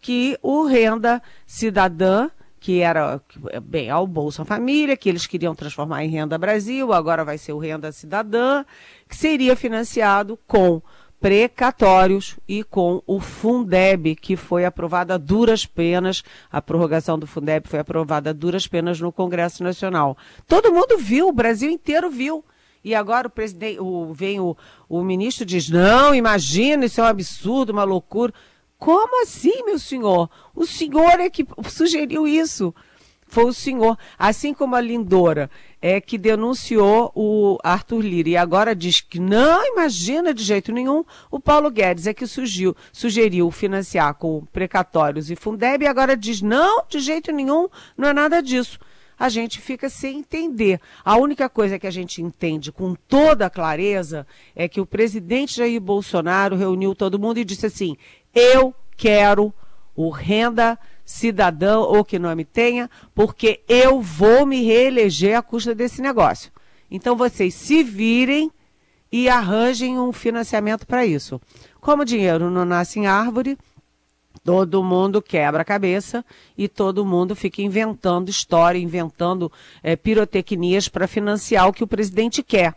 que 0.00 0.38
o 0.42 0.64
Renda 0.64 1.22
Cidadã 1.46 2.30
que 2.64 2.80
era, 2.80 3.20
bem, 3.62 3.90
ao 3.90 4.06
Bolsa 4.06 4.42
Família, 4.42 4.96
que 4.96 5.06
eles 5.06 5.26
queriam 5.26 5.54
transformar 5.54 6.02
em 6.02 6.08
Renda 6.08 6.38
Brasil, 6.38 6.94
agora 6.94 7.22
vai 7.22 7.36
ser 7.36 7.52
o 7.52 7.58
Renda 7.58 7.92
Cidadã, 7.92 8.64
que 9.06 9.14
seria 9.14 9.54
financiado 9.54 10.38
com 10.46 10.80
precatórios 11.20 12.38
e 12.48 12.64
com 12.64 13.02
o 13.06 13.20
Fundeb, 13.20 14.16
que 14.16 14.34
foi 14.34 14.64
aprovada 14.64 15.12
a 15.12 15.18
duras 15.18 15.66
penas, 15.66 16.22
a 16.50 16.62
prorrogação 16.62 17.18
do 17.18 17.26
Fundeb 17.26 17.68
foi 17.68 17.80
aprovada 17.80 18.30
a 18.30 18.32
duras 18.32 18.66
penas 18.66 18.98
no 18.98 19.12
Congresso 19.12 19.62
Nacional. 19.62 20.16
Todo 20.48 20.72
mundo 20.72 20.96
viu, 20.96 21.28
o 21.28 21.32
Brasil 21.32 21.70
inteiro 21.70 22.10
viu. 22.10 22.42
E 22.82 22.94
agora 22.94 23.28
o 23.28 23.30
presidente, 23.30 23.78
o, 23.78 24.10
vem 24.14 24.40
o, 24.40 24.56
o 24.88 25.02
ministro 25.02 25.44
diz, 25.44 25.68
não, 25.68 26.14
imagina, 26.14 26.86
isso 26.86 27.02
é 27.02 27.04
um 27.04 27.08
absurdo, 27.08 27.74
uma 27.74 27.84
loucura. 27.84 28.32
Como 28.84 29.22
assim, 29.22 29.64
meu 29.64 29.78
senhor? 29.78 30.28
O 30.54 30.66
senhor 30.66 31.18
é 31.18 31.30
que 31.30 31.46
sugeriu 31.70 32.28
isso. 32.28 32.74
Foi 33.26 33.46
o 33.46 33.52
senhor. 33.54 33.96
Assim 34.18 34.52
como 34.52 34.76
a 34.76 34.80
Lindora 34.82 35.50
é 35.80 36.02
que 36.02 36.18
denunciou 36.18 37.10
o 37.14 37.56
Arthur 37.64 38.02
Lira 38.02 38.28
e 38.28 38.36
agora 38.36 38.76
diz 38.76 39.00
que 39.00 39.18
não 39.18 39.66
imagina 39.72 40.34
de 40.34 40.44
jeito 40.44 40.70
nenhum, 40.70 41.02
o 41.30 41.40
Paulo 41.40 41.70
Guedes 41.70 42.06
é 42.06 42.12
que 42.12 42.26
surgiu, 42.26 42.76
sugeriu 42.92 43.50
financiar 43.50 44.12
com 44.16 44.44
precatórios 44.52 45.30
e 45.30 45.34
Fundeb 45.34 45.82
e 45.82 45.88
agora 45.88 46.14
diz 46.14 46.42
não, 46.42 46.84
de 46.86 47.00
jeito 47.00 47.32
nenhum, 47.32 47.68
não 47.96 48.08
é 48.08 48.12
nada 48.12 48.42
disso 48.42 48.78
a 49.18 49.28
gente 49.28 49.60
fica 49.60 49.88
sem 49.88 50.18
entender. 50.18 50.80
A 51.04 51.16
única 51.16 51.48
coisa 51.48 51.78
que 51.78 51.86
a 51.86 51.90
gente 51.90 52.20
entende 52.20 52.72
com 52.72 52.94
toda 52.94 53.48
clareza 53.48 54.26
é 54.54 54.68
que 54.68 54.80
o 54.80 54.86
presidente 54.86 55.56
Jair 55.56 55.80
Bolsonaro 55.80 56.56
reuniu 56.56 56.94
todo 56.94 57.18
mundo 57.18 57.38
e 57.38 57.44
disse 57.44 57.66
assim: 57.66 57.96
eu 58.34 58.74
quero 58.96 59.52
o 59.94 60.10
renda 60.10 60.78
cidadão 61.04 61.82
ou 61.82 62.04
que 62.04 62.18
nome 62.18 62.44
tenha, 62.44 62.90
porque 63.14 63.62
eu 63.68 64.00
vou 64.00 64.46
me 64.46 64.62
reeleger 64.62 65.36
à 65.36 65.42
custa 65.42 65.74
desse 65.74 66.00
negócio. 66.00 66.50
Então 66.90 67.16
vocês 67.16 67.54
se 67.54 67.82
virem 67.82 68.50
e 69.10 69.28
arranjem 69.28 69.98
um 69.98 70.12
financiamento 70.12 70.86
para 70.86 71.06
isso. 71.06 71.40
Como 71.80 72.02
o 72.02 72.06
dinheiro 72.06 72.50
não 72.50 72.64
nasce 72.64 72.98
em 72.98 73.06
árvore, 73.06 73.56
todo 74.42 74.82
mundo 74.82 75.22
quebra 75.22 75.62
a 75.62 75.64
cabeça 75.64 76.24
e 76.56 76.68
todo 76.68 77.04
mundo 77.04 77.36
fica 77.36 77.62
inventando 77.62 78.28
história, 78.28 78.78
inventando 78.78 79.52
é, 79.82 79.94
pirotecnias 79.94 80.88
para 80.88 81.06
financiar 81.06 81.68
o 81.68 81.72
que 81.72 81.84
o 81.84 81.86
presidente 81.86 82.42
quer. 82.42 82.74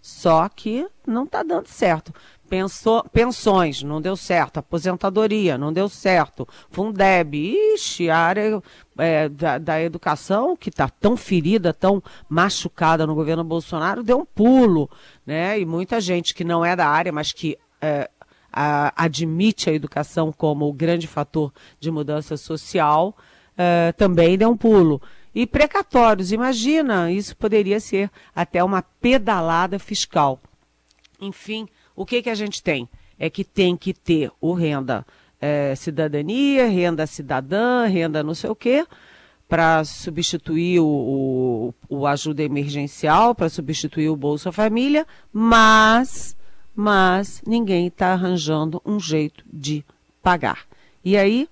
Só 0.00 0.48
que 0.48 0.86
não 1.06 1.24
está 1.24 1.42
dando 1.42 1.66
certo. 1.66 2.14
Pensou, 2.50 3.04
pensões, 3.12 3.80
não 3.84 4.00
deu 4.00 4.16
certo. 4.16 4.58
Aposentadoria, 4.58 5.56
não 5.56 5.72
deu 5.72 5.88
certo. 5.88 6.48
Fundeb, 6.68 7.36
ixi, 7.36 8.10
a 8.10 8.18
área 8.18 8.60
é, 8.98 9.28
da, 9.28 9.56
da, 9.56 9.80
educação, 9.80 10.56
que 10.56 10.68
está 10.68 10.88
tão 10.88 11.16
ferida, 11.16 11.72
tão 11.72 12.02
machucada 12.28 13.06
no 13.06 13.14
governo 13.14 13.44
Bolsonaro, 13.44 14.02
deu 14.02 14.18
um 14.18 14.24
pulo. 14.24 14.90
Né? 15.24 15.60
E 15.60 15.64
muita 15.64 16.00
gente 16.00 16.34
que 16.34 16.42
não 16.42 16.64
é 16.64 16.74
da 16.74 16.88
área, 16.88 17.12
mas 17.12 17.30
que 17.30 17.56
é, 17.80 18.10
a, 18.52 18.92
admite 18.96 19.70
a 19.70 19.72
educação 19.72 20.32
como 20.32 20.68
o 20.68 20.72
grande 20.72 21.06
fator 21.06 21.52
de 21.78 21.88
mudança 21.88 22.36
social, 22.36 23.16
é, 23.56 23.92
também 23.92 24.36
deu 24.36 24.50
um 24.50 24.56
pulo. 24.56 25.00
E 25.32 25.46
precatórios, 25.46 26.32
imagina, 26.32 27.12
isso 27.12 27.36
poderia 27.36 27.78
ser 27.78 28.10
até 28.34 28.64
uma 28.64 28.82
pedalada 28.82 29.78
fiscal. 29.78 30.40
Enfim, 31.20 31.68
o 32.00 32.06
que, 32.06 32.22
que 32.22 32.30
a 32.30 32.34
gente 32.34 32.62
tem? 32.62 32.88
É 33.18 33.28
que 33.28 33.44
tem 33.44 33.76
que 33.76 33.92
ter 33.92 34.30
o 34.40 34.54
renda 34.54 35.06
é, 35.38 35.74
cidadania, 35.74 36.66
renda 36.66 37.06
cidadã, 37.06 37.84
renda 37.84 38.22
não 38.22 38.32
sei 38.32 38.48
o 38.48 38.56
quê, 38.56 38.86
para 39.46 39.84
substituir 39.84 40.80
o, 40.80 40.86
o, 40.86 41.74
o, 41.90 42.06
ajuda 42.06 42.42
emergencial, 42.42 43.34
para 43.34 43.50
substituir 43.50 44.08
o 44.08 44.16
Bolsa 44.16 44.50
Família, 44.50 45.06
mas, 45.30 46.34
mas 46.74 47.42
ninguém 47.46 47.88
está 47.88 48.14
arranjando 48.14 48.80
um 48.82 48.98
jeito 48.98 49.44
de 49.52 49.84
pagar. 50.22 50.60
E 51.04 51.18
aí, 51.18 51.46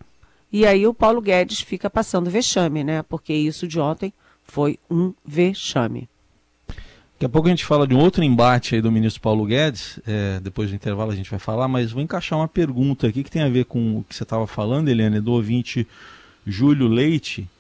e 0.51 0.65
aí 0.65 0.87
o 0.87 0.95
Paulo 0.95 1.21
Guedes 1.21 1.61
fica 1.61 1.91
passando 1.91 2.31
vexame, 2.31 2.83
né? 2.83 3.03
Porque 3.03 3.35
isso 3.35 3.69
de 3.69 3.79
ontem 3.79 4.15
foi 4.45 4.79
um 4.91 5.13
vexame. 5.23 6.09
Daqui 7.19 7.27
a 7.27 7.29
pouco 7.31 7.49
a 7.49 7.51
gente 7.51 7.65
fala 7.65 7.85
de 7.85 7.97
um 7.97 7.99
outro 7.99 8.23
embate 8.23 8.77
aí 8.77 8.81
do 8.81 8.93
ministro 8.93 9.21
Paulo 9.21 9.45
Guedes, 9.45 9.99
é, 10.07 10.39
depois 10.39 10.71
do 10.71 10.77
intervalo 10.77 11.11
a 11.11 11.17
gente 11.17 11.29
vai 11.29 11.41
falar, 11.41 11.67
mas 11.67 11.91
vou 11.91 12.01
encaixar 12.01 12.39
uma 12.39 12.47
pergunta 12.47 13.09
aqui 13.09 13.25
que 13.25 13.31
tem 13.31 13.43
a 13.43 13.49
ver 13.49 13.65
com 13.65 13.99
o 13.99 14.05
que 14.05 14.15
você 14.15 14.23
estava 14.23 14.47
falando, 14.47 14.89
Eliane, 14.89 15.21
do 15.21 15.33
ouvinte 15.33 15.85
Júlio 16.47 16.87
Leite. 16.87 17.51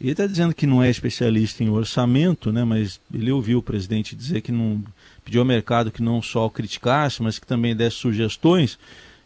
Ele 0.00 0.12
está 0.12 0.24
dizendo 0.24 0.54
que 0.54 0.68
não 0.68 0.80
é 0.80 0.88
especialista 0.88 1.64
em 1.64 1.68
orçamento, 1.68 2.52
né, 2.52 2.62
mas 2.62 3.00
ele 3.12 3.32
ouviu 3.32 3.58
o 3.58 3.62
presidente 3.62 4.14
dizer 4.14 4.40
que 4.40 4.52
não 4.52 4.84
pediu 5.24 5.40
ao 5.40 5.44
mercado 5.44 5.90
que 5.90 6.00
não 6.00 6.22
só 6.22 6.48
criticasse, 6.48 7.20
mas 7.20 7.40
que 7.40 7.46
também 7.48 7.74
desse 7.74 7.96
sugestões. 7.96 8.78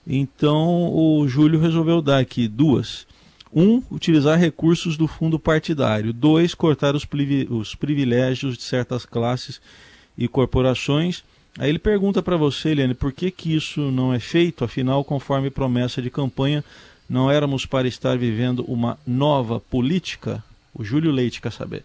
Então 0.07 0.91
o 0.91 1.29
Júlio 1.29 1.61
resolveu 1.61 2.01
dar 2.01 2.17
aqui 2.17 2.49
duas. 2.49 3.07
Um, 3.55 3.83
utilizar 3.91 4.39
recursos 4.39 4.97
do 4.97 5.07
fundo 5.07 5.39
partidário. 5.39 6.13
Dois, 6.13 6.55
cortar 6.55 6.95
os, 6.95 7.07
os 7.51 7.75
privilégios 7.75 8.57
de 8.57 8.63
certas 8.63 9.05
classes 9.05 9.61
e 10.17 10.27
corporações. 10.27 11.23
Aí 11.59 11.69
ele 11.69 11.79
pergunta 11.79 12.23
para 12.23 12.37
você, 12.37 12.71
Eliane, 12.71 12.95
por 12.95 13.13
que, 13.13 13.31
que 13.31 13.55
isso 13.55 13.91
não 13.91 14.13
é 14.13 14.19
feito? 14.19 14.65
Afinal, 14.65 15.05
conforme 15.05 15.51
promessa 15.51 16.01
de 16.01 16.11
campanha, 16.11 16.65
não 17.09 17.31
éramos 17.31 17.67
para 17.67 17.87
estar 17.87 18.17
vivendo 18.17 18.65
uma 18.67 18.99
nova 19.07 19.61
política? 19.61 20.43
O 20.75 20.83
Júlio 20.83 21.11
Leite 21.11 21.43
quer 21.43 21.53
saber. 21.53 21.85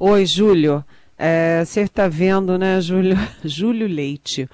Oi, 0.00 0.26
Júlio. 0.26 0.84
É, 1.16 1.64
você 1.64 1.82
está 1.82 2.08
vendo, 2.08 2.58
né, 2.58 2.80
Júlio? 2.80 3.16
Júlio 3.44 3.86
Leite. 3.86 4.48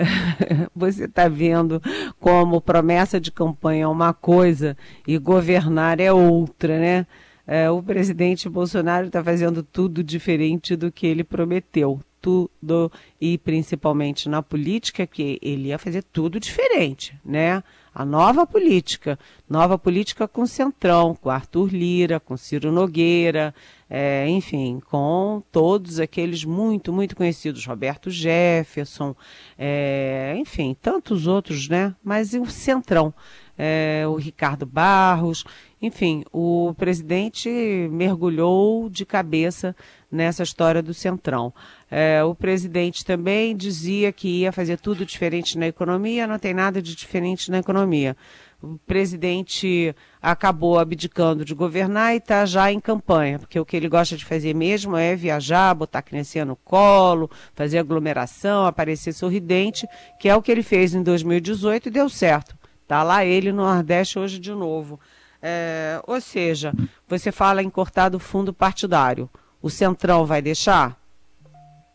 você 0.74 1.04
está 1.04 1.28
vendo 1.28 1.80
como 2.18 2.60
promessa 2.60 3.20
de 3.20 3.30
campanha 3.30 3.84
é 3.84 3.88
uma 3.88 4.12
coisa 4.12 4.76
e 5.06 5.18
governar 5.18 6.00
é 6.00 6.12
outra, 6.12 6.78
né? 6.78 7.06
É, 7.46 7.68
o 7.70 7.82
presidente 7.82 8.48
Bolsonaro 8.48 9.08
está 9.08 9.24
fazendo 9.24 9.62
tudo 9.62 10.04
diferente 10.04 10.76
do 10.76 10.92
que 10.92 11.06
ele 11.06 11.24
prometeu. 11.24 12.00
Tudo, 12.20 12.92
e 13.18 13.38
principalmente 13.38 14.28
na 14.28 14.42
política, 14.42 15.06
que 15.06 15.38
ele 15.40 15.68
ia 15.68 15.78
fazer 15.78 16.04
tudo 16.12 16.38
diferente, 16.38 17.18
né? 17.24 17.64
A 17.94 18.04
nova 18.04 18.46
política, 18.46 19.18
nova 19.48 19.78
política 19.78 20.28
com 20.28 20.46
Centrão, 20.46 21.14
com 21.14 21.30
Arthur 21.30 21.72
Lira, 21.72 22.20
com 22.20 22.36
Ciro 22.36 22.70
Nogueira, 22.70 23.54
é, 23.92 24.28
enfim, 24.28 24.80
com 24.88 25.42
todos 25.50 25.98
aqueles 25.98 26.44
muito, 26.44 26.92
muito 26.92 27.16
conhecidos, 27.16 27.66
Roberto 27.66 28.08
Jefferson, 28.08 29.16
é, 29.58 30.36
enfim, 30.38 30.76
tantos 30.80 31.26
outros, 31.26 31.68
né? 31.68 31.92
Mas 32.02 32.32
o 32.32 32.46
Centrão, 32.46 33.12
é, 33.58 34.04
o 34.06 34.14
Ricardo 34.14 34.64
Barros, 34.64 35.44
enfim, 35.82 36.22
o 36.32 36.72
presidente 36.78 37.48
mergulhou 37.90 38.88
de 38.88 39.04
cabeça 39.04 39.74
nessa 40.10 40.44
história 40.44 40.82
do 40.82 40.94
Centrão. 40.94 41.52
É, 41.90 42.22
o 42.22 42.32
presidente 42.32 43.04
também 43.04 43.56
dizia 43.56 44.12
que 44.12 44.42
ia 44.42 44.52
fazer 44.52 44.78
tudo 44.78 45.04
diferente 45.04 45.58
na 45.58 45.66
economia, 45.66 46.28
não 46.28 46.38
tem 46.38 46.54
nada 46.54 46.80
de 46.80 46.94
diferente 46.94 47.50
na 47.50 47.58
economia. 47.58 48.16
O 48.62 48.78
presidente 48.86 49.94
acabou 50.20 50.78
abdicando 50.78 51.44
de 51.44 51.54
governar 51.54 52.14
e 52.14 52.18
está 52.18 52.44
já 52.44 52.70
em 52.70 52.78
campanha, 52.78 53.38
porque 53.38 53.58
o 53.58 53.64
que 53.64 53.76
ele 53.76 53.88
gosta 53.88 54.16
de 54.16 54.24
fazer 54.24 54.54
mesmo 54.54 54.96
é 54.96 55.16
viajar, 55.16 55.74
botar 55.74 56.00
a 56.00 56.02
criancinha 56.02 56.44
no 56.44 56.56
colo, 56.56 57.30
fazer 57.54 57.78
aglomeração, 57.78 58.66
aparecer 58.66 59.12
sorridente, 59.14 59.86
que 60.18 60.28
é 60.28 60.36
o 60.36 60.42
que 60.42 60.52
ele 60.52 60.62
fez 60.62 60.94
em 60.94 61.02
2018 61.02 61.88
e 61.88 61.90
deu 61.90 62.08
certo. 62.08 62.54
Está 62.82 63.02
lá 63.02 63.24
ele 63.24 63.50
no 63.50 63.62
Nordeste 63.62 64.18
hoje 64.18 64.38
de 64.38 64.52
novo. 64.52 65.00
É, 65.42 66.02
ou 66.06 66.20
seja, 66.20 66.74
você 67.08 67.32
fala 67.32 67.62
em 67.62 67.70
cortar 67.70 68.10
do 68.10 68.18
fundo 68.18 68.52
partidário. 68.52 69.30
O 69.62 69.70
Centrão 69.70 70.26
vai 70.26 70.42
deixar? 70.42 70.98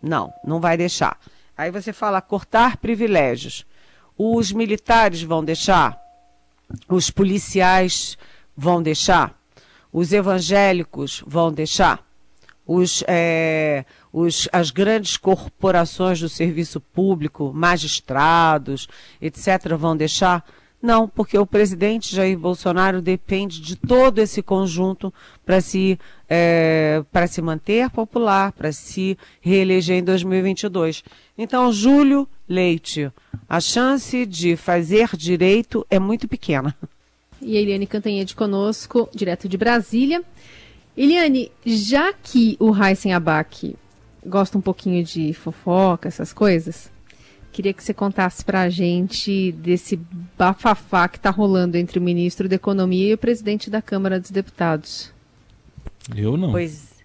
Não, 0.02 0.34
não 0.44 0.60
vai 0.60 0.78
deixar. 0.78 1.20
Aí 1.56 1.70
você 1.70 1.94
fala 1.94 2.22
cortar 2.22 2.78
privilégios. 2.78 3.66
Os 4.18 4.52
militares 4.52 5.22
vão 5.22 5.44
deixar? 5.44 6.05
Os 6.88 7.10
policiais 7.10 8.18
vão 8.56 8.82
deixar? 8.82 9.40
Os 9.92 10.12
evangélicos 10.12 11.24
vão 11.26 11.52
deixar? 11.52 12.06
Os, 12.66 13.04
é, 13.08 13.86
os, 14.12 14.50
as 14.52 14.72
grandes 14.72 15.18
corporações 15.18 16.20
do 16.20 16.28
serviço 16.28 16.82
público, 16.82 17.54
magistrados, 17.54 18.88
etc., 19.22 19.76
vão 19.78 19.96
deixar? 19.96 20.44
Não, 20.86 21.08
porque 21.08 21.36
o 21.36 21.48
presidente 21.48 22.16
Jair 22.16 22.38
Bolsonaro 22.38 23.02
depende 23.02 23.60
de 23.60 23.76
todo 23.76 24.20
esse 24.20 24.44
conjunto 24.44 25.12
para 25.44 25.60
se, 25.60 25.98
é, 26.30 27.04
se 27.28 27.42
manter 27.42 27.90
popular, 27.90 28.52
para 28.52 28.72
se 28.72 29.18
reeleger 29.42 29.98
em 29.98 30.04
2022. 30.04 31.04
Então, 31.36 31.74
Júlio 31.74 32.30
Leite, 32.48 33.12
a 33.50 33.60
chance 33.60 34.28
de 34.28 34.56
fazer 34.56 35.10
direito 35.18 35.84
é 35.90 35.98
muito 35.98 36.28
pequena. 36.28 36.76
E 37.42 37.58
a 37.58 37.62
Eliane 37.62 37.88
Cantanhede 37.88 38.36
conosco, 38.36 39.10
direto 39.12 39.50
de 39.50 39.58
Brasília. 39.58 40.22
Eliane, 40.96 41.52
já 41.66 42.14
que 42.14 42.56
o 42.60 42.72
Heisen 42.76 43.12
gosta 44.24 44.56
um 44.56 44.62
pouquinho 44.62 45.04
de 45.04 45.34
fofoca, 45.34 46.08
essas 46.08 46.32
coisas, 46.32 46.92
Queria 47.56 47.72
que 47.72 47.82
você 47.82 47.94
contasse 47.94 48.44
para 48.44 48.64
a 48.64 48.70
gente 48.70 49.54
desse 49.54 49.98
bafafá 50.38 51.08
que 51.08 51.16
está 51.16 51.30
rolando 51.30 51.78
entre 51.78 51.98
o 51.98 52.02
ministro 52.02 52.50
da 52.50 52.56
Economia 52.58 53.12
e 53.12 53.14
o 53.14 53.18
presidente 53.18 53.70
da 53.70 53.82
Câmara 53.82 54.20
dos 54.20 54.30
Deputados. 54.30 55.10
Eu 56.14 56.36
não. 56.36 56.52
Pois, 56.52 56.96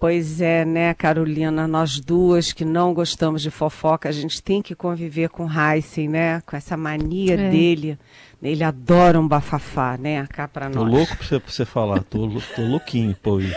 pois 0.00 0.40
é, 0.40 0.64
né, 0.64 0.94
Carolina? 0.94 1.68
Nós 1.68 2.00
duas 2.00 2.52
que 2.52 2.64
não 2.64 2.92
gostamos 2.92 3.40
de 3.40 3.52
fofoca, 3.52 4.08
a 4.08 4.12
gente 4.12 4.42
tem 4.42 4.60
que 4.60 4.74
conviver 4.74 5.28
com 5.28 5.46
Heisen, 5.48 6.08
né? 6.08 6.40
Com 6.40 6.56
essa 6.56 6.76
mania 6.76 7.34
é. 7.34 7.48
dele. 7.48 7.96
Ele 8.42 8.64
adora 8.64 9.20
um 9.20 9.28
bafafá, 9.28 9.96
né? 9.96 10.26
Cá 10.26 10.48
para 10.48 10.68
nós. 10.68 10.74
Tô 10.74 10.82
louco 10.82 11.16
pra 11.16 11.24
você, 11.24 11.38
pra 11.38 11.52
você 11.52 11.64
falar. 11.64 12.02
Tô, 12.02 12.28
tô 12.56 12.62
louquinho, 12.62 13.16
pô. 13.22 13.38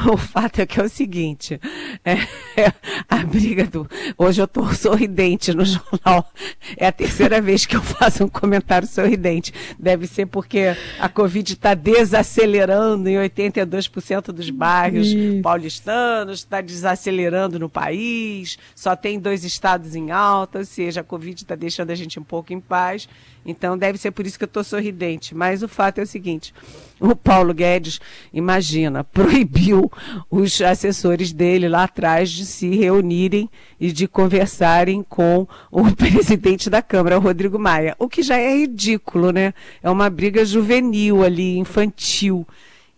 o 0.12 0.16
fato 0.16 0.60
é 0.60 0.66
que 0.66 0.80
é 0.80 0.84
o 0.84 0.88
seguinte, 0.88 1.60
é, 2.04 2.14
é, 2.60 2.72
a 3.08 3.18
briga 3.18 3.66
do. 3.66 3.88
Hoje 4.16 4.40
eu 4.40 4.44
estou 4.44 4.72
sorridente 4.72 5.52
no 5.52 5.64
jornal. 5.64 6.30
É 6.76 6.86
a 6.86 6.92
terceira 6.92 7.40
vez 7.40 7.66
que 7.66 7.76
eu 7.76 7.82
faço 7.82 8.24
um 8.24 8.28
comentário 8.28 8.86
sorridente. 8.86 9.52
Deve 9.78 10.06
ser 10.06 10.26
porque 10.26 10.76
a 10.98 11.08
Covid 11.08 11.52
está 11.52 11.74
desacelerando 11.74 13.08
em 13.08 13.16
82% 13.16 14.32
dos 14.32 14.50
bairros 14.50 15.08
Isso. 15.08 15.42
paulistanos, 15.42 16.40
está 16.40 16.60
desacelerando 16.60 17.58
no 17.58 17.68
país, 17.68 18.58
só 18.74 18.96
tem 18.96 19.18
dois 19.18 19.44
estados 19.44 19.94
em 19.94 20.10
alta, 20.10 20.58
ou 20.58 20.64
seja, 20.64 21.00
a 21.00 21.04
Covid 21.04 21.42
está 21.42 21.54
deixando 21.54 21.90
a 21.90 21.94
gente 21.94 22.18
um 22.18 22.24
pouco 22.24 22.52
em 22.52 22.60
paz. 22.60 23.08
Então 23.44 23.76
deve 23.76 23.98
ser 23.98 24.10
por 24.10 24.26
isso 24.26 24.38
que 24.38 24.44
eu 24.44 24.46
estou 24.46 24.62
sorridente. 24.62 25.34
Mas 25.34 25.62
o 25.62 25.68
fato 25.68 25.98
é 25.98 26.02
o 26.02 26.06
seguinte: 26.06 26.52
o 27.00 27.16
Paulo 27.16 27.54
Guedes, 27.54 28.00
imagina, 28.32 29.02
proibiu 29.04 29.90
os 30.30 30.60
assessores 30.60 31.32
dele 31.32 31.68
lá 31.68 31.84
atrás 31.84 32.30
de 32.30 32.44
se 32.44 32.68
reunirem 32.76 33.48
e 33.80 33.90
de 33.90 34.06
conversarem 34.06 35.02
com 35.02 35.46
o 35.70 35.90
presidente 35.96 36.68
da 36.68 36.82
Câmara, 36.82 37.18
o 37.18 37.22
Rodrigo 37.22 37.58
Maia. 37.58 37.96
O 37.98 38.08
que 38.08 38.22
já 38.22 38.36
é 38.36 38.54
ridículo, 38.54 39.30
né? 39.30 39.54
É 39.82 39.90
uma 39.90 40.10
briga 40.10 40.44
juvenil 40.44 41.24
ali, 41.24 41.56
infantil. 41.56 42.46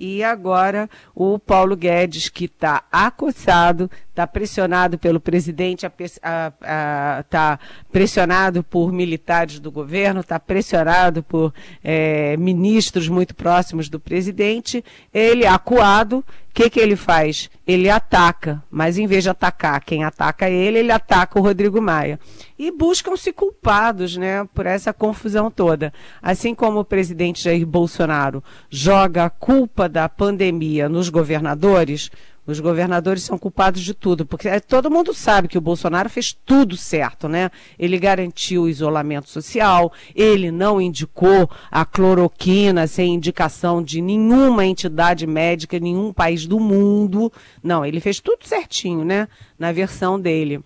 E 0.05 0.25
agora 0.25 0.91
o 1.15 1.39
Paulo 1.39 1.77
Guedes, 1.77 2.29
que 2.29 2.47
está 2.47 2.83
acossado, 2.91 3.89
está 4.13 4.27
pressionado 4.27 4.99
pelo 4.99 5.19
presidente, 5.19 5.87
está 5.87 7.59
pressionado 7.91 8.63
por 8.63 8.93
militares 8.93 9.59
do 9.59 9.71
governo, 9.71 10.21
está 10.21 10.39
pressionado 10.39 11.23
por 11.23 11.53
é, 11.83 12.37
ministros 12.37 13.09
muito 13.09 13.35
próximos 13.35 13.89
do 13.89 13.99
presidente. 13.99 14.85
Ele, 15.13 15.47
acuado, 15.47 16.19
o 16.19 16.25
que, 16.53 16.69
que 16.69 16.79
ele 16.79 16.97
faz? 16.97 17.49
Ele 17.67 17.89
ataca, 17.89 18.63
mas 18.71 18.99
em 18.99 19.07
vez 19.07 19.23
de 19.23 19.31
atacar 19.31 19.83
quem 19.83 20.05
ataca 20.05 20.51
ele, 20.51 20.81
ele 20.81 20.93
ataca 20.93 21.39
o 21.39 21.43
Rodrigo 21.43 21.81
Maia. 21.81 22.21
E 22.59 22.71
buscam-se 22.71 23.33
culpados 23.33 24.19
né, 24.19 24.47
por 24.53 24.67
essa 24.67 24.93
confusão 24.93 25.51
toda. 25.51 25.91
Assim 26.21 26.55
como 26.55 26.81
o 26.81 26.85
presidente 26.85 27.43
Jair 27.43 27.67
Bolsonaro 27.67 28.45
joga 28.69 29.25
a 29.25 29.31
culpa 29.31 29.89
da 29.89 30.07
pandemia 30.11 30.91
nos 30.91 31.09
governadores, 31.09 32.11
os 32.53 32.61
governadores 32.61 33.23
são 33.23 33.37
culpados 33.37 33.83
de 33.83 33.95
tudo, 33.95 34.25
porque 34.25 34.49
é, 34.49 34.61
todo 34.61 34.91
mundo 34.91 35.13
sabe 35.13 35.49
que 35.49 35.59
o 35.59 35.61
Bolsonaro 35.61 36.09
fez 36.09 36.37
tudo 36.45 36.77
certo, 36.77 37.29
né? 37.29 37.51
Ele 37.79 37.99
garantiu 37.99 38.63
o 38.63 38.69
isolamento 38.69 39.29
social, 39.29 39.93
ele 40.15 40.51
não 40.51 40.81
indicou 40.81 41.51
a 41.71 41.85
cloroquina 41.85 42.87
sem 42.87 43.15
indicação 43.15 43.83
de 43.83 44.01
nenhuma 44.01 44.65
entidade 44.65 45.27
médica, 45.27 45.79
nenhum 45.79 46.13
país 46.13 46.47
do 46.47 46.61
mundo. 46.61 47.33
Não, 47.63 47.85
ele 47.85 48.01
fez 48.01 48.21
tudo 48.21 48.47
certinho, 48.47 49.05
né? 49.05 49.27
Na 49.59 49.73
versão 49.73 50.21
dele. 50.21 50.63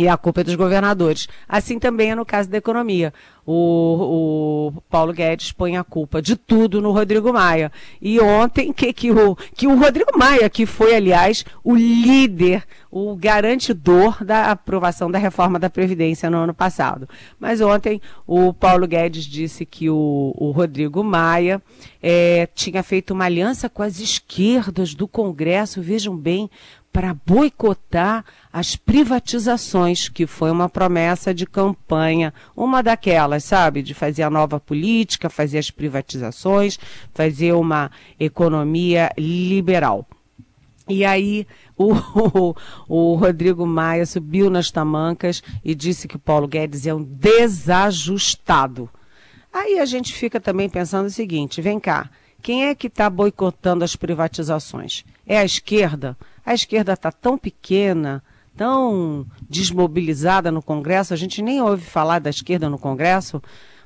E 0.00 0.08
a 0.08 0.16
culpa 0.16 0.40
é 0.40 0.44
dos 0.44 0.54
governadores. 0.54 1.28
Assim 1.46 1.78
também 1.78 2.12
é 2.12 2.14
no 2.14 2.24
caso 2.24 2.48
da 2.48 2.56
economia. 2.56 3.12
O, 3.44 4.72
o 4.76 4.80
Paulo 4.88 5.12
Guedes 5.12 5.52
põe 5.52 5.76
a 5.76 5.84
culpa 5.84 6.22
de 6.22 6.36
tudo 6.36 6.80
no 6.80 6.90
Rodrigo 6.90 7.30
Maia. 7.34 7.70
E 8.00 8.18
ontem, 8.18 8.72
que, 8.72 8.94
que, 8.94 9.10
o, 9.10 9.36
que 9.54 9.66
o 9.66 9.76
Rodrigo 9.76 10.16
Maia, 10.16 10.48
que 10.48 10.64
foi, 10.64 10.94
aliás, 10.94 11.44
o 11.62 11.74
líder, 11.74 12.64
o 12.90 13.14
garantidor 13.14 14.24
da 14.24 14.50
aprovação 14.50 15.10
da 15.10 15.18
reforma 15.18 15.58
da 15.58 15.68
Previdência 15.68 16.30
no 16.30 16.38
ano 16.38 16.54
passado. 16.54 17.06
Mas 17.38 17.60
ontem 17.60 18.00
o 18.26 18.54
Paulo 18.54 18.86
Guedes 18.86 19.24
disse 19.24 19.66
que 19.66 19.90
o, 19.90 20.32
o 20.34 20.50
Rodrigo 20.50 21.04
Maia 21.04 21.60
é, 22.02 22.48
tinha 22.54 22.82
feito 22.82 23.12
uma 23.12 23.26
aliança 23.26 23.68
com 23.68 23.82
as 23.82 24.00
esquerdas 24.00 24.94
do 24.94 25.06
Congresso, 25.06 25.82
vejam 25.82 26.16
bem, 26.16 26.48
para 26.92 27.14
boicotar 27.14 28.24
as 28.52 28.74
privatizações, 28.74 30.08
que 30.08 30.26
foi 30.26 30.50
uma 30.50 30.68
promessa 30.68 31.32
de 31.32 31.46
campanha, 31.46 32.34
uma 32.56 32.82
daquelas, 32.82 33.44
sabe, 33.44 33.82
de 33.82 33.94
fazer 33.94 34.22
a 34.22 34.30
nova 34.30 34.58
política, 34.58 35.30
fazer 35.30 35.58
as 35.58 35.70
privatizações, 35.70 36.78
fazer 37.14 37.52
uma 37.52 37.90
economia 38.18 39.10
liberal. 39.16 40.06
E 40.88 41.04
aí 41.04 41.46
o, 41.76 41.94
o, 42.88 43.14
Rodrigo 43.14 43.64
Maia 43.64 44.04
subiu 44.04 44.50
nas 44.50 44.70
tamancas 44.72 45.42
e 45.64 45.74
disse 45.74 46.08
que 46.08 46.16
o 46.16 46.20
Paulo 46.20 46.48
Guedes 46.48 46.86
é 46.86 46.92
um 46.92 47.04
desajustado. 47.04 48.90
Aí 49.52 49.78
a 49.78 49.84
gente 49.84 50.12
fica 50.12 50.40
também 50.40 50.68
pensando 50.68 51.06
o 51.06 51.10
seguinte: 51.10 51.62
vem 51.62 51.78
cá, 51.78 52.10
quem 52.42 52.66
é 52.66 52.74
que 52.74 52.88
está 52.88 53.08
boicotando 53.08 53.84
as 53.84 53.94
privatizações? 53.94 55.04
É 55.24 55.38
a 55.38 55.44
esquerda? 55.44 56.16
A 56.44 56.54
esquerda 56.54 56.92
está 56.92 57.12
tão 57.12 57.36
pequena, 57.36 58.22
tão 58.56 59.26
desmobilizada 59.48 60.50
no 60.50 60.62
Congresso, 60.62 61.14
a 61.14 61.16
gente 61.16 61.40
nem 61.42 61.60
ouve 61.62 61.84
falar 61.84 62.18
da 62.18 62.30
esquerda 62.30 62.68
no 62.68 62.78
Congresso, 62.78 63.42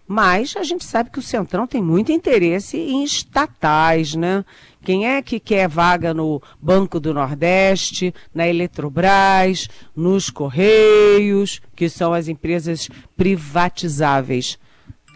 mas 0.06 0.54
a 0.56 0.62
gente 0.62 0.84
sabe 0.84 1.10
que 1.10 1.18
o 1.18 1.22
Centrão 1.22 1.66
tem 1.66 1.82
muito 1.82 2.12
interesse 2.12 2.76
em 2.76 3.02
estatais, 3.02 4.14
né? 4.14 4.44
Quem 4.82 5.06
é 5.06 5.22
que 5.22 5.40
quer 5.40 5.66
vaga 5.66 6.12
no 6.12 6.42
Banco 6.60 7.00
do 7.00 7.14
Nordeste, 7.14 8.14
na 8.34 8.46
Eletrobras, 8.46 9.68
nos 9.96 10.28
Correios, 10.28 11.62
que 11.74 11.88
são 11.88 12.12
as 12.12 12.28
empresas 12.28 12.90
privatizáveis? 13.16 14.58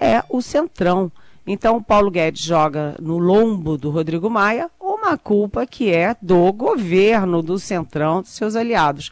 É 0.00 0.22
o 0.30 0.40
Centrão. 0.40 1.12
Então, 1.46 1.76
o 1.76 1.82
Paulo 1.82 2.10
Guedes 2.10 2.42
joga 2.42 2.94
no 3.00 3.18
lombo 3.18 3.76
do 3.76 3.90
Rodrigo 3.90 4.30
Maia 4.30 4.70
uma 5.08 5.16
culpa 5.16 5.66
que 5.66 5.90
é 5.90 6.14
do 6.20 6.52
governo, 6.52 7.42
do 7.42 7.58
Centrão, 7.58 8.20
dos 8.20 8.32
seus 8.32 8.54
aliados. 8.54 9.10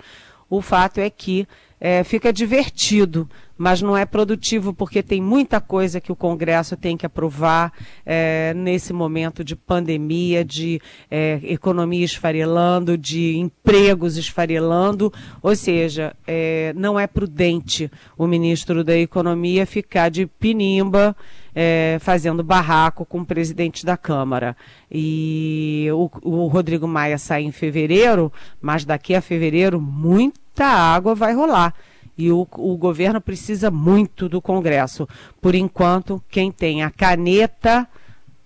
O 0.49 0.61
fato 0.61 0.99
é 0.99 1.09
que 1.09 1.49
é, 1.81 2.05
fica 2.05 2.33
divertido, 2.33 3.29
mas 3.57 3.81
não 3.81 3.97
é 3.97 4.05
produtivo 4.05 4.73
porque 4.73 5.03
tem 5.03 5.21
muita 5.21 5.61
coisa 5.61 6.01
que 6.01 6.13
o 6.13 6.17
Congresso 6.17 6.77
tem 6.77 6.97
que 6.97 7.07
aprovar 7.07 7.73
é, 8.05 8.53
nesse 8.55 8.93
momento 8.93 9.43
de 9.43 9.57
pandemia, 9.57 10.45
de 10.45 10.81
é, 11.11 11.41
economia 11.43 12.05
esfarelando, 12.05 12.97
de 12.97 13.37
empregos 13.37 14.17
esfarelando, 14.17 15.13
ou 15.43 15.57
seja, 15.57 16.15
é, 16.27 16.73
não 16.77 16.99
é 16.99 17.07
prudente 17.07 17.91
o 18.17 18.27
ministro 18.27 18.85
da 18.85 18.97
Economia 18.97 19.67
ficar 19.67 20.11
de 20.11 20.27
pinimba 20.27 21.17
é, 21.59 21.97
fazendo 22.03 22.45
barraco 22.45 23.07
com 23.07 23.21
o 23.21 23.25
presidente 23.25 23.87
da 23.87 23.97
Câmara. 23.97 24.55
E 24.93 25.89
o, 25.91 26.11
o 26.23 26.47
Rodrigo 26.49 26.87
Maia 26.87 27.17
sai 27.17 27.45
em 27.45 27.51
fevereiro, 27.51 28.31
mas 28.61 28.85
daqui 28.85 29.15
a 29.15 29.23
fevereiro 29.23 29.81
muita 29.81 30.67
água 30.67 31.15
vai 31.15 31.35
rolar 31.35 31.75
e 32.19 32.31
o, 32.31 32.47
o, 32.57 32.77
governo 32.77 33.21
precisa 33.21 33.71
muito 33.71 34.27
do 34.29 34.41
Congresso. 34.41 35.07
Por 35.41 35.55
enquanto, 35.55 36.23
quem 36.31 36.51
tem 36.51 36.83
a 36.83 36.91
caneta 36.91 37.87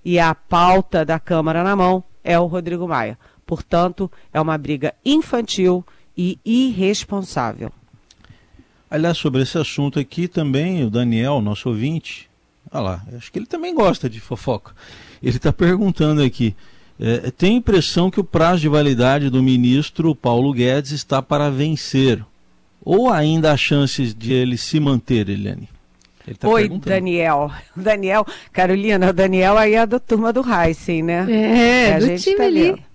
e 0.04 0.18
a 0.18 0.34
pauta 0.34 1.04
da 1.04 1.20
Câmara 1.20 1.62
na 1.62 1.76
mão 1.76 2.02
é 2.24 2.38
o 2.38 2.46
Rodrigo 2.46 2.88
Maia. 2.88 3.18
Portanto, 3.46 4.10
é 4.32 4.40
uma 4.40 4.58
briga 4.58 4.94
infantil 5.04 5.84
e 6.16 6.38
irresponsável. 6.44 7.72
Aliás, 8.90 9.18
sobre 9.18 9.42
esse 9.42 9.56
assunto 9.56 10.00
aqui 10.00 10.26
também, 10.26 10.84
o 10.84 10.90
Daniel, 10.90 11.40
nosso 11.40 11.68
ouvinte, 11.68 12.29
olha 12.72 12.82
lá, 12.82 13.02
acho 13.16 13.30
que 13.32 13.38
ele 13.38 13.46
também 13.46 13.74
gosta 13.74 14.08
de 14.08 14.20
fofoca. 14.20 14.72
Ele 15.22 15.36
está 15.36 15.52
perguntando 15.52 16.22
aqui. 16.22 16.54
É, 16.98 17.30
tem 17.30 17.54
a 17.54 17.56
impressão 17.56 18.10
que 18.10 18.20
o 18.20 18.24
prazo 18.24 18.60
de 18.60 18.68
validade 18.68 19.30
do 19.30 19.42
ministro 19.42 20.14
Paulo 20.14 20.52
Guedes 20.52 20.92
está 20.92 21.22
para 21.22 21.50
vencer. 21.50 22.24
Ou 22.82 23.10
ainda 23.10 23.52
há 23.52 23.56
chances 23.56 24.14
de 24.14 24.32
ele 24.32 24.56
se 24.56 24.78
manter, 24.80 25.28
Eliane? 25.28 25.68
Tá 26.38 26.48
Oi, 26.48 26.68
Daniel. 26.68 27.50
Daniel, 27.74 28.26
Carolina, 28.52 29.10
o 29.10 29.12
Daniel 29.12 29.56
aí 29.58 29.74
é 29.74 29.86
da 29.86 29.98
turma 29.98 30.32
do 30.32 30.42
Heisen, 30.42 31.02
né? 31.02 31.26
É, 31.28 31.90
é 31.90 31.98
do 31.98 32.16
time 32.16 32.36
tá 32.36 32.44
ali. 32.44 32.89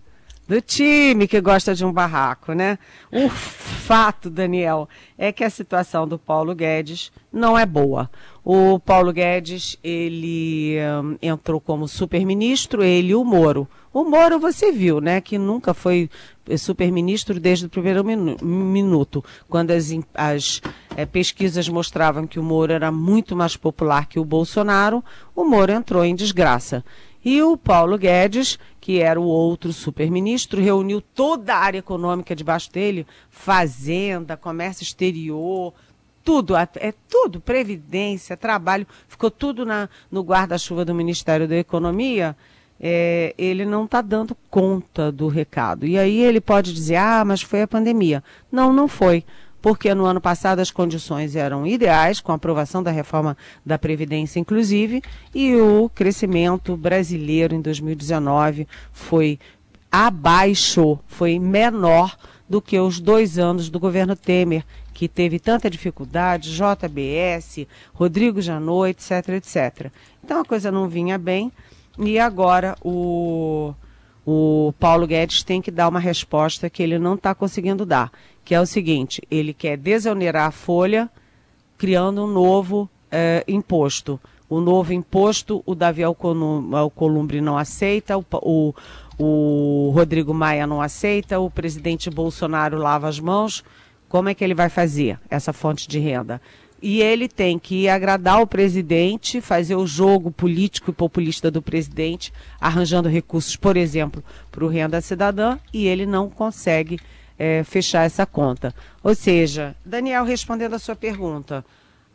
Do 0.48 0.62
time 0.62 1.28
que 1.28 1.42
gosta 1.42 1.74
de 1.74 1.84
um 1.84 1.92
barraco, 1.92 2.54
né? 2.54 2.78
O 3.12 3.28
fato, 3.30 4.30
Daniel, 4.30 4.88
é 5.18 5.32
que 5.32 5.44
a 5.44 5.50
situação 5.50 6.08
do 6.08 6.20
Paulo 6.20 6.54
Guedes 6.54 7.12
não 7.34 7.58
é 7.58 7.66
boa. 7.66 8.10
O 8.44 8.80
Paulo 8.80 9.12
Guedes, 9.12 9.76
ele 9.84 10.78
um, 11.04 11.18
entrou 11.20 11.60
como 11.60 11.88
super-ministro, 11.88 12.84
ele 12.84 13.10
e 13.10 13.16
o 13.16 13.26
Moro. 13.26 13.68
O 13.92 14.04
Moro 14.04 14.40
você 14.40 14.72
viu, 14.72 15.02
né, 15.02 15.20
que 15.20 15.38
nunca 15.38 15.74
foi 15.74 16.10
super-ministro 16.60 17.40
desde 17.40 17.66
o 17.66 17.70
primeiro 17.70 18.04
minu 18.04 18.38
minuto, 18.44 19.26
quando 19.50 19.72
as, 19.72 19.90
as 20.14 20.62
é, 20.96 21.06
pesquisas 21.08 21.68
mostravam 21.68 22.28
que 22.28 22.40
o 22.40 22.44
Moro 22.44 22.72
era 22.72 22.92
muito 22.92 23.36
mais 23.36 23.58
popular 23.58 24.06
que 24.06 24.20
o 24.20 24.26
Bolsonaro, 24.26 25.04
o 25.36 25.44
Moro 25.44 25.72
entrou 25.72 26.06
em 26.06 26.14
desgraça. 26.14 26.84
E 27.26 27.42
o 27.42 27.58
Paulo 27.58 27.98
Guedes, 27.98 28.60
que 28.80 29.02
era 29.02 29.20
o 29.20 29.26
outro 29.26 29.74
super-ministro, 29.74 30.62
reuniu 30.62 31.02
toda 31.02 31.56
a 31.56 31.58
área 31.58 31.80
econômica 31.80 32.36
debaixo 32.36 32.72
dele, 32.72 33.08
fazenda, 33.32 34.38
comércio 34.38 34.84
exterior, 34.84 35.74
tudo, 36.24 36.56
é 36.56 36.94
tudo, 37.10 37.42
previdência, 37.42 38.38
trabalho, 38.38 38.86
ficou 39.08 39.32
tudo 39.32 39.66
na, 39.66 39.90
no 40.12 40.22
guarda-chuva 40.22 40.86
do 40.86 40.94
Ministério 40.94 41.48
da 41.48 41.56
Economia, 41.56 42.38
é, 42.80 43.34
ele 43.38 43.66
não 43.66 43.86
está 43.86 44.02
dando 44.02 44.38
conta 44.50 45.12
do 45.12 45.28
recado. 45.28 45.88
E 45.88 45.98
aí 45.98 46.22
ele 46.22 46.40
pode 46.40 46.74
dizer, 46.74 46.98
ah, 46.98 47.24
mas 47.26 47.42
foi 47.42 47.64
a 47.64 47.68
pandemia. 47.68 48.24
Não, 48.52 48.72
não 48.72 48.88
foi. 48.88 49.24
Porque 49.66 49.96
no 49.96 50.06
ano 50.06 50.22
passado 50.22 50.60
as 50.60 50.70
condições 50.70 51.36
eram 51.36 51.66
ideais, 51.66 52.20
com 52.20 52.32
a 52.32 52.36
aprovação 52.36 52.84
da 52.84 52.92
reforma 52.92 53.36
da 53.66 53.80
Previdência, 53.80 54.40
inclusive, 54.40 55.02
e 55.34 55.56
o 55.56 55.90
crescimento 55.90 56.78
brasileiro 56.78 57.56
em 57.56 57.62
2019 57.62 58.68
foi 58.94 59.40
abaixo, 59.92 61.00
foi 61.08 61.40
menor 61.40 62.16
do 62.48 62.62
que 62.62 62.80
os 62.80 63.00
dois 63.00 63.40
anos 63.40 63.68
do 63.68 63.80
governo 63.80 64.16
Temer, 64.16 64.64
que 64.94 65.08
teve 65.08 65.40
tanta 65.40 65.68
dificuldade, 65.68 66.56
JBS, 66.56 67.66
Rodrigo 67.92 68.44
Janot, 68.44 68.92
etc, 68.92 69.30
etc. 69.30 69.92
Então 70.24 70.42
a 70.42 70.46
coisa 70.46 70.72
não 70.72 70.88
vinha 70.88 71.18
bem 71.18 71.52
e 71.98 72.20
agora 72.20 72.76
o, 72.84 73.74
o 74.24 74.76
Paulo 74.80 75.08
Guedes 75.08 75.42
tem 75.42 75.60
que 75.60 75.72
dar 75.72 75.88
uma 75.88 76.00
resposta 76.00 76.70
que 76.70 76.84
ele 76.84 77.00
não 77.00 77.16
está 77.16 77.34
conseguindo 77.34 77.84
dar, 77.84 78.12
que 78.46 78.54
é 78.54 78.62
o 78.62 78.66
seguinte, 78.66 79.22
ele 79.30 79.54
quer 79.54 79.76
desonerar 79.76 80.48
a 80.48 80.52
folha 80.52 81.10
criando 81.78 82.24
um 82.24 82.28
novo 82.28 82.88
é, 83.12 83.44
imposto. 83.48 84.20
O 84.48 84.62
novo 84.62 84.94
imposto, 84.94 85.64
o 85.66 85.74
Davi 85.74 86.04
Alcolumbre 86.04 87.42
não 87.42 87.58
aceita, 87.58 88.16
o, 88.16 88.24
o, 88.34 88.74
o 89.18 89.92
Rodrigo 89.96 90.32
Maia 90.32 90.68
não 90.68 90.80
aceita, 90.80 91.40
o 91.40 91.50
presidente 91.50 92.12
Bolsonaro 92.12 92.78
lava 92.78 93.08
as 93.08 93.20
mãos, 93.20 93.64
como 94.08 94.30
é 94.30 94.36
que 94.36 94.44
ele 94.44 94.54
vai 94.54 94.70
fazer 94.70 95.20
essa 95.28 95.52
fonte 95.52 95.88
de 95.88 95.98
renda? 95.98 96.40
E 96.80 97.02
ele 97.02 97.28
tem 97.28 97.58
que 97.58 97.90
agradar 97.90 98.40
o 98.40 98.46
presidente, 98.46 99.42
fazer 99.42 99.76
o 99.76 99.88
jogo 99.88 100.30
político 100.30 100.92
e 100.92 100.94
populista 100.94 101.50
do 101.50 101.64
presidente, 101.64 102.32
arranjando 102.62 103.10
recursos, 103.10 103.56
por 103.56 103.76
exemplo, 103.76 104.24
para 104.52 104.64
o 104.64 104.68
Renda 104.68 105.02
Cidadã, 105.02 105.58
e 105.74 105.88
ele 105.88 106.06
não 106.06 106.30
consegue 106.30 107.00
é, 107.38 107.64
fechar 107.64 108.06
essa 108.06 108.26
conta. 108.26 108.74
Ou 109.04 109.14
seja, 109.14 109.76
Daniel, 109.86 110.24
respondendo 110.24 110.74
a 110.74 110.80
sua 110.80 110.96
pergunta, 110.96 111.64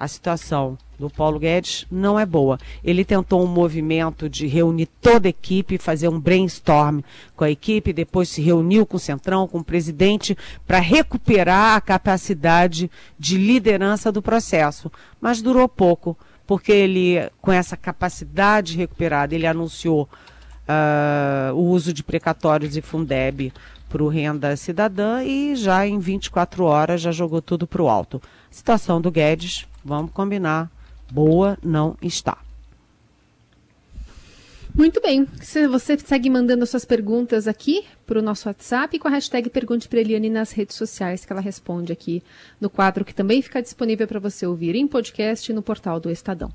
a 0.01 0.09
situação 0.09 0.79
do 0.99 1.11
Paulo 1.11 1.39
Guedes 1.39 1.87
não 1.91 2.19
é 2.19 2.25
boa. 2.25 2.59
Ele 2.83 3.05
tentou 3.05 3.45
um 3.45 3.47
movimento 3.47 4.31
de 4.31 4.47
reunir 4.47 4.87
toda 4.87 5.29
a 5.29 5.31
equipe, 5.31 5.77
fazer 5.77 6.09
um 6.09 6.19
brainstorm 6.19 7.01
com 7.37 7.45
a 7.45 7.51
equipe, 7.51 7.93
depois 7.93 8.31
se 8.31 8.41
reuniu 8.41 8.87
com 8.87 8.97
o 8.97 9.01
Centrão, 9.01 9.47
com 9.47 9.59
o 9.59 9.65
presidente, 9.65 10.37
para 10.67 10.79
recuperar 10.79 11.77
a 11.77 11.81
capacidade 11.83 12.91
de 13.19 13.37
liderança 13.37 14.11
do 14.11 14.23
processo. 14.23 14.91
Mas 15.21 15.43
durou 15.43 15.69
pouco, 15.69 16.17
porque 16.47 16.73
ele, 16.73 17.31
com 17.43 17.53
essa 17.53 17.77
capacidade 17.77 18.79
recuperada, 18.79 19.35
ele 19.35 19.47
anunciou 19.47 20.09
uh, 20.67 21.55
o 21.55 21.69
uso 21.69 21.93
de 21.93 22.03
precatórios 22.03 22.75
e 22.75 22.81
Fundeb 22.81 23.53
para 23.91 24.05
o 24.05 24.09
Renda 24.09 24.57
Cidadã 24.57 25.25
e 25.25 25.57
já 25.57 25.85
em 25.85 25.99
24 25.99 26.63
horas 26.63 27.01
já 27.01 27.11
jogou 27.11 27.43
tudo 27.43 27.67
para 27.67 27.83
o 27.83 27.89
alto. 27.89 28.23
Situação 28.49 29.01
do 29.01 29.11
Guedes, 29.11 29.67
vamos 29.85 30.13
combinar, 30.13 30.71
boa 31.11 31.59
não 31.61 31.97
está. 32.01 32.39
Muito 34.73 35.01
bem. 35.01 35.27
Você 35.69 35.99
segue 35.99 36.31
mandando 36.31 36.65
suas 36.65 36.85
perguntas 36.85 37.49
aqui 37.49 37.85
para 38.07 38.21
o 38.21 38.23
nosso 38.23 38.49
WhatsApp 38.49 38.97
com 39.01 39.09
a 39.09 39.11
hashtag 39.11 39.51
Pergunte 39.51 39.89
para 39.89 39.99
Eliane 39.99 40.31
nas 40.31 40.53
redes 40.53 40.77
sociais, 40.77 41.25
que 41.25 41.33
ela 41.33 41.43
responde 41.43 41.93
aqui 41.93 42.23
no 42.61 42.71
quadro 42.71 43.05
que 43.05 43.13
também 43.13 43.43
fica 43.43 43.61
disponível 43.61 44.07
para 44.07 44.21
você 44.21 44.47
ouvir 44.47 44.77
em 44.77 44.87
podcast 44.87 45.51
e 45.51 45.55
no 45.55 45.63
portal 45.63 45.99
do 45.99 46.09
Estadão. 46.09 46.53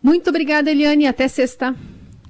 Muito 0.00 0.30
obrigada, 0.30 0.70
Eliane. 0.70 1.08
Até 1.08 1.26
sexta. 1.26 1.74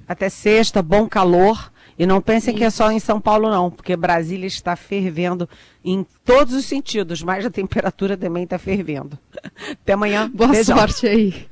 Até 0.07 0.27
sexta, 0.27 0.81
bom 0.81 1.07
calor. 1.07 1.71
E 1.99 2.05
não 2.05 2.21
pensem 2.21 2.55
que 2.55 2.63
é 2.63 2.69
só 2.69 2.89
em 2.89 2.99
São 2.99 3.19
Paulo, 3.19 3.49
não, 3.49 3.69
porque 3.69 3.93
Brasília 3.97 4.47
está 4.47 4.73
fervendo 4.77 5.49
em 5.83 6.05
todos 6.23 6.53
os 6.53 6.63
sentidos, 6.63 7.21
mas 7.21 7.45
a 7.45 7.49
temperatura 7.51 8.15
também 8.15 8.45
está 8.45 8.57
fervendo. 8.57 9.19
Até 9.69 9.91
amanhã. 9.91 10.31
Boa 10.33 10.49
Beijão. 10.49 10.77
sorte 10.77 11.05
aí. 11.05 11.48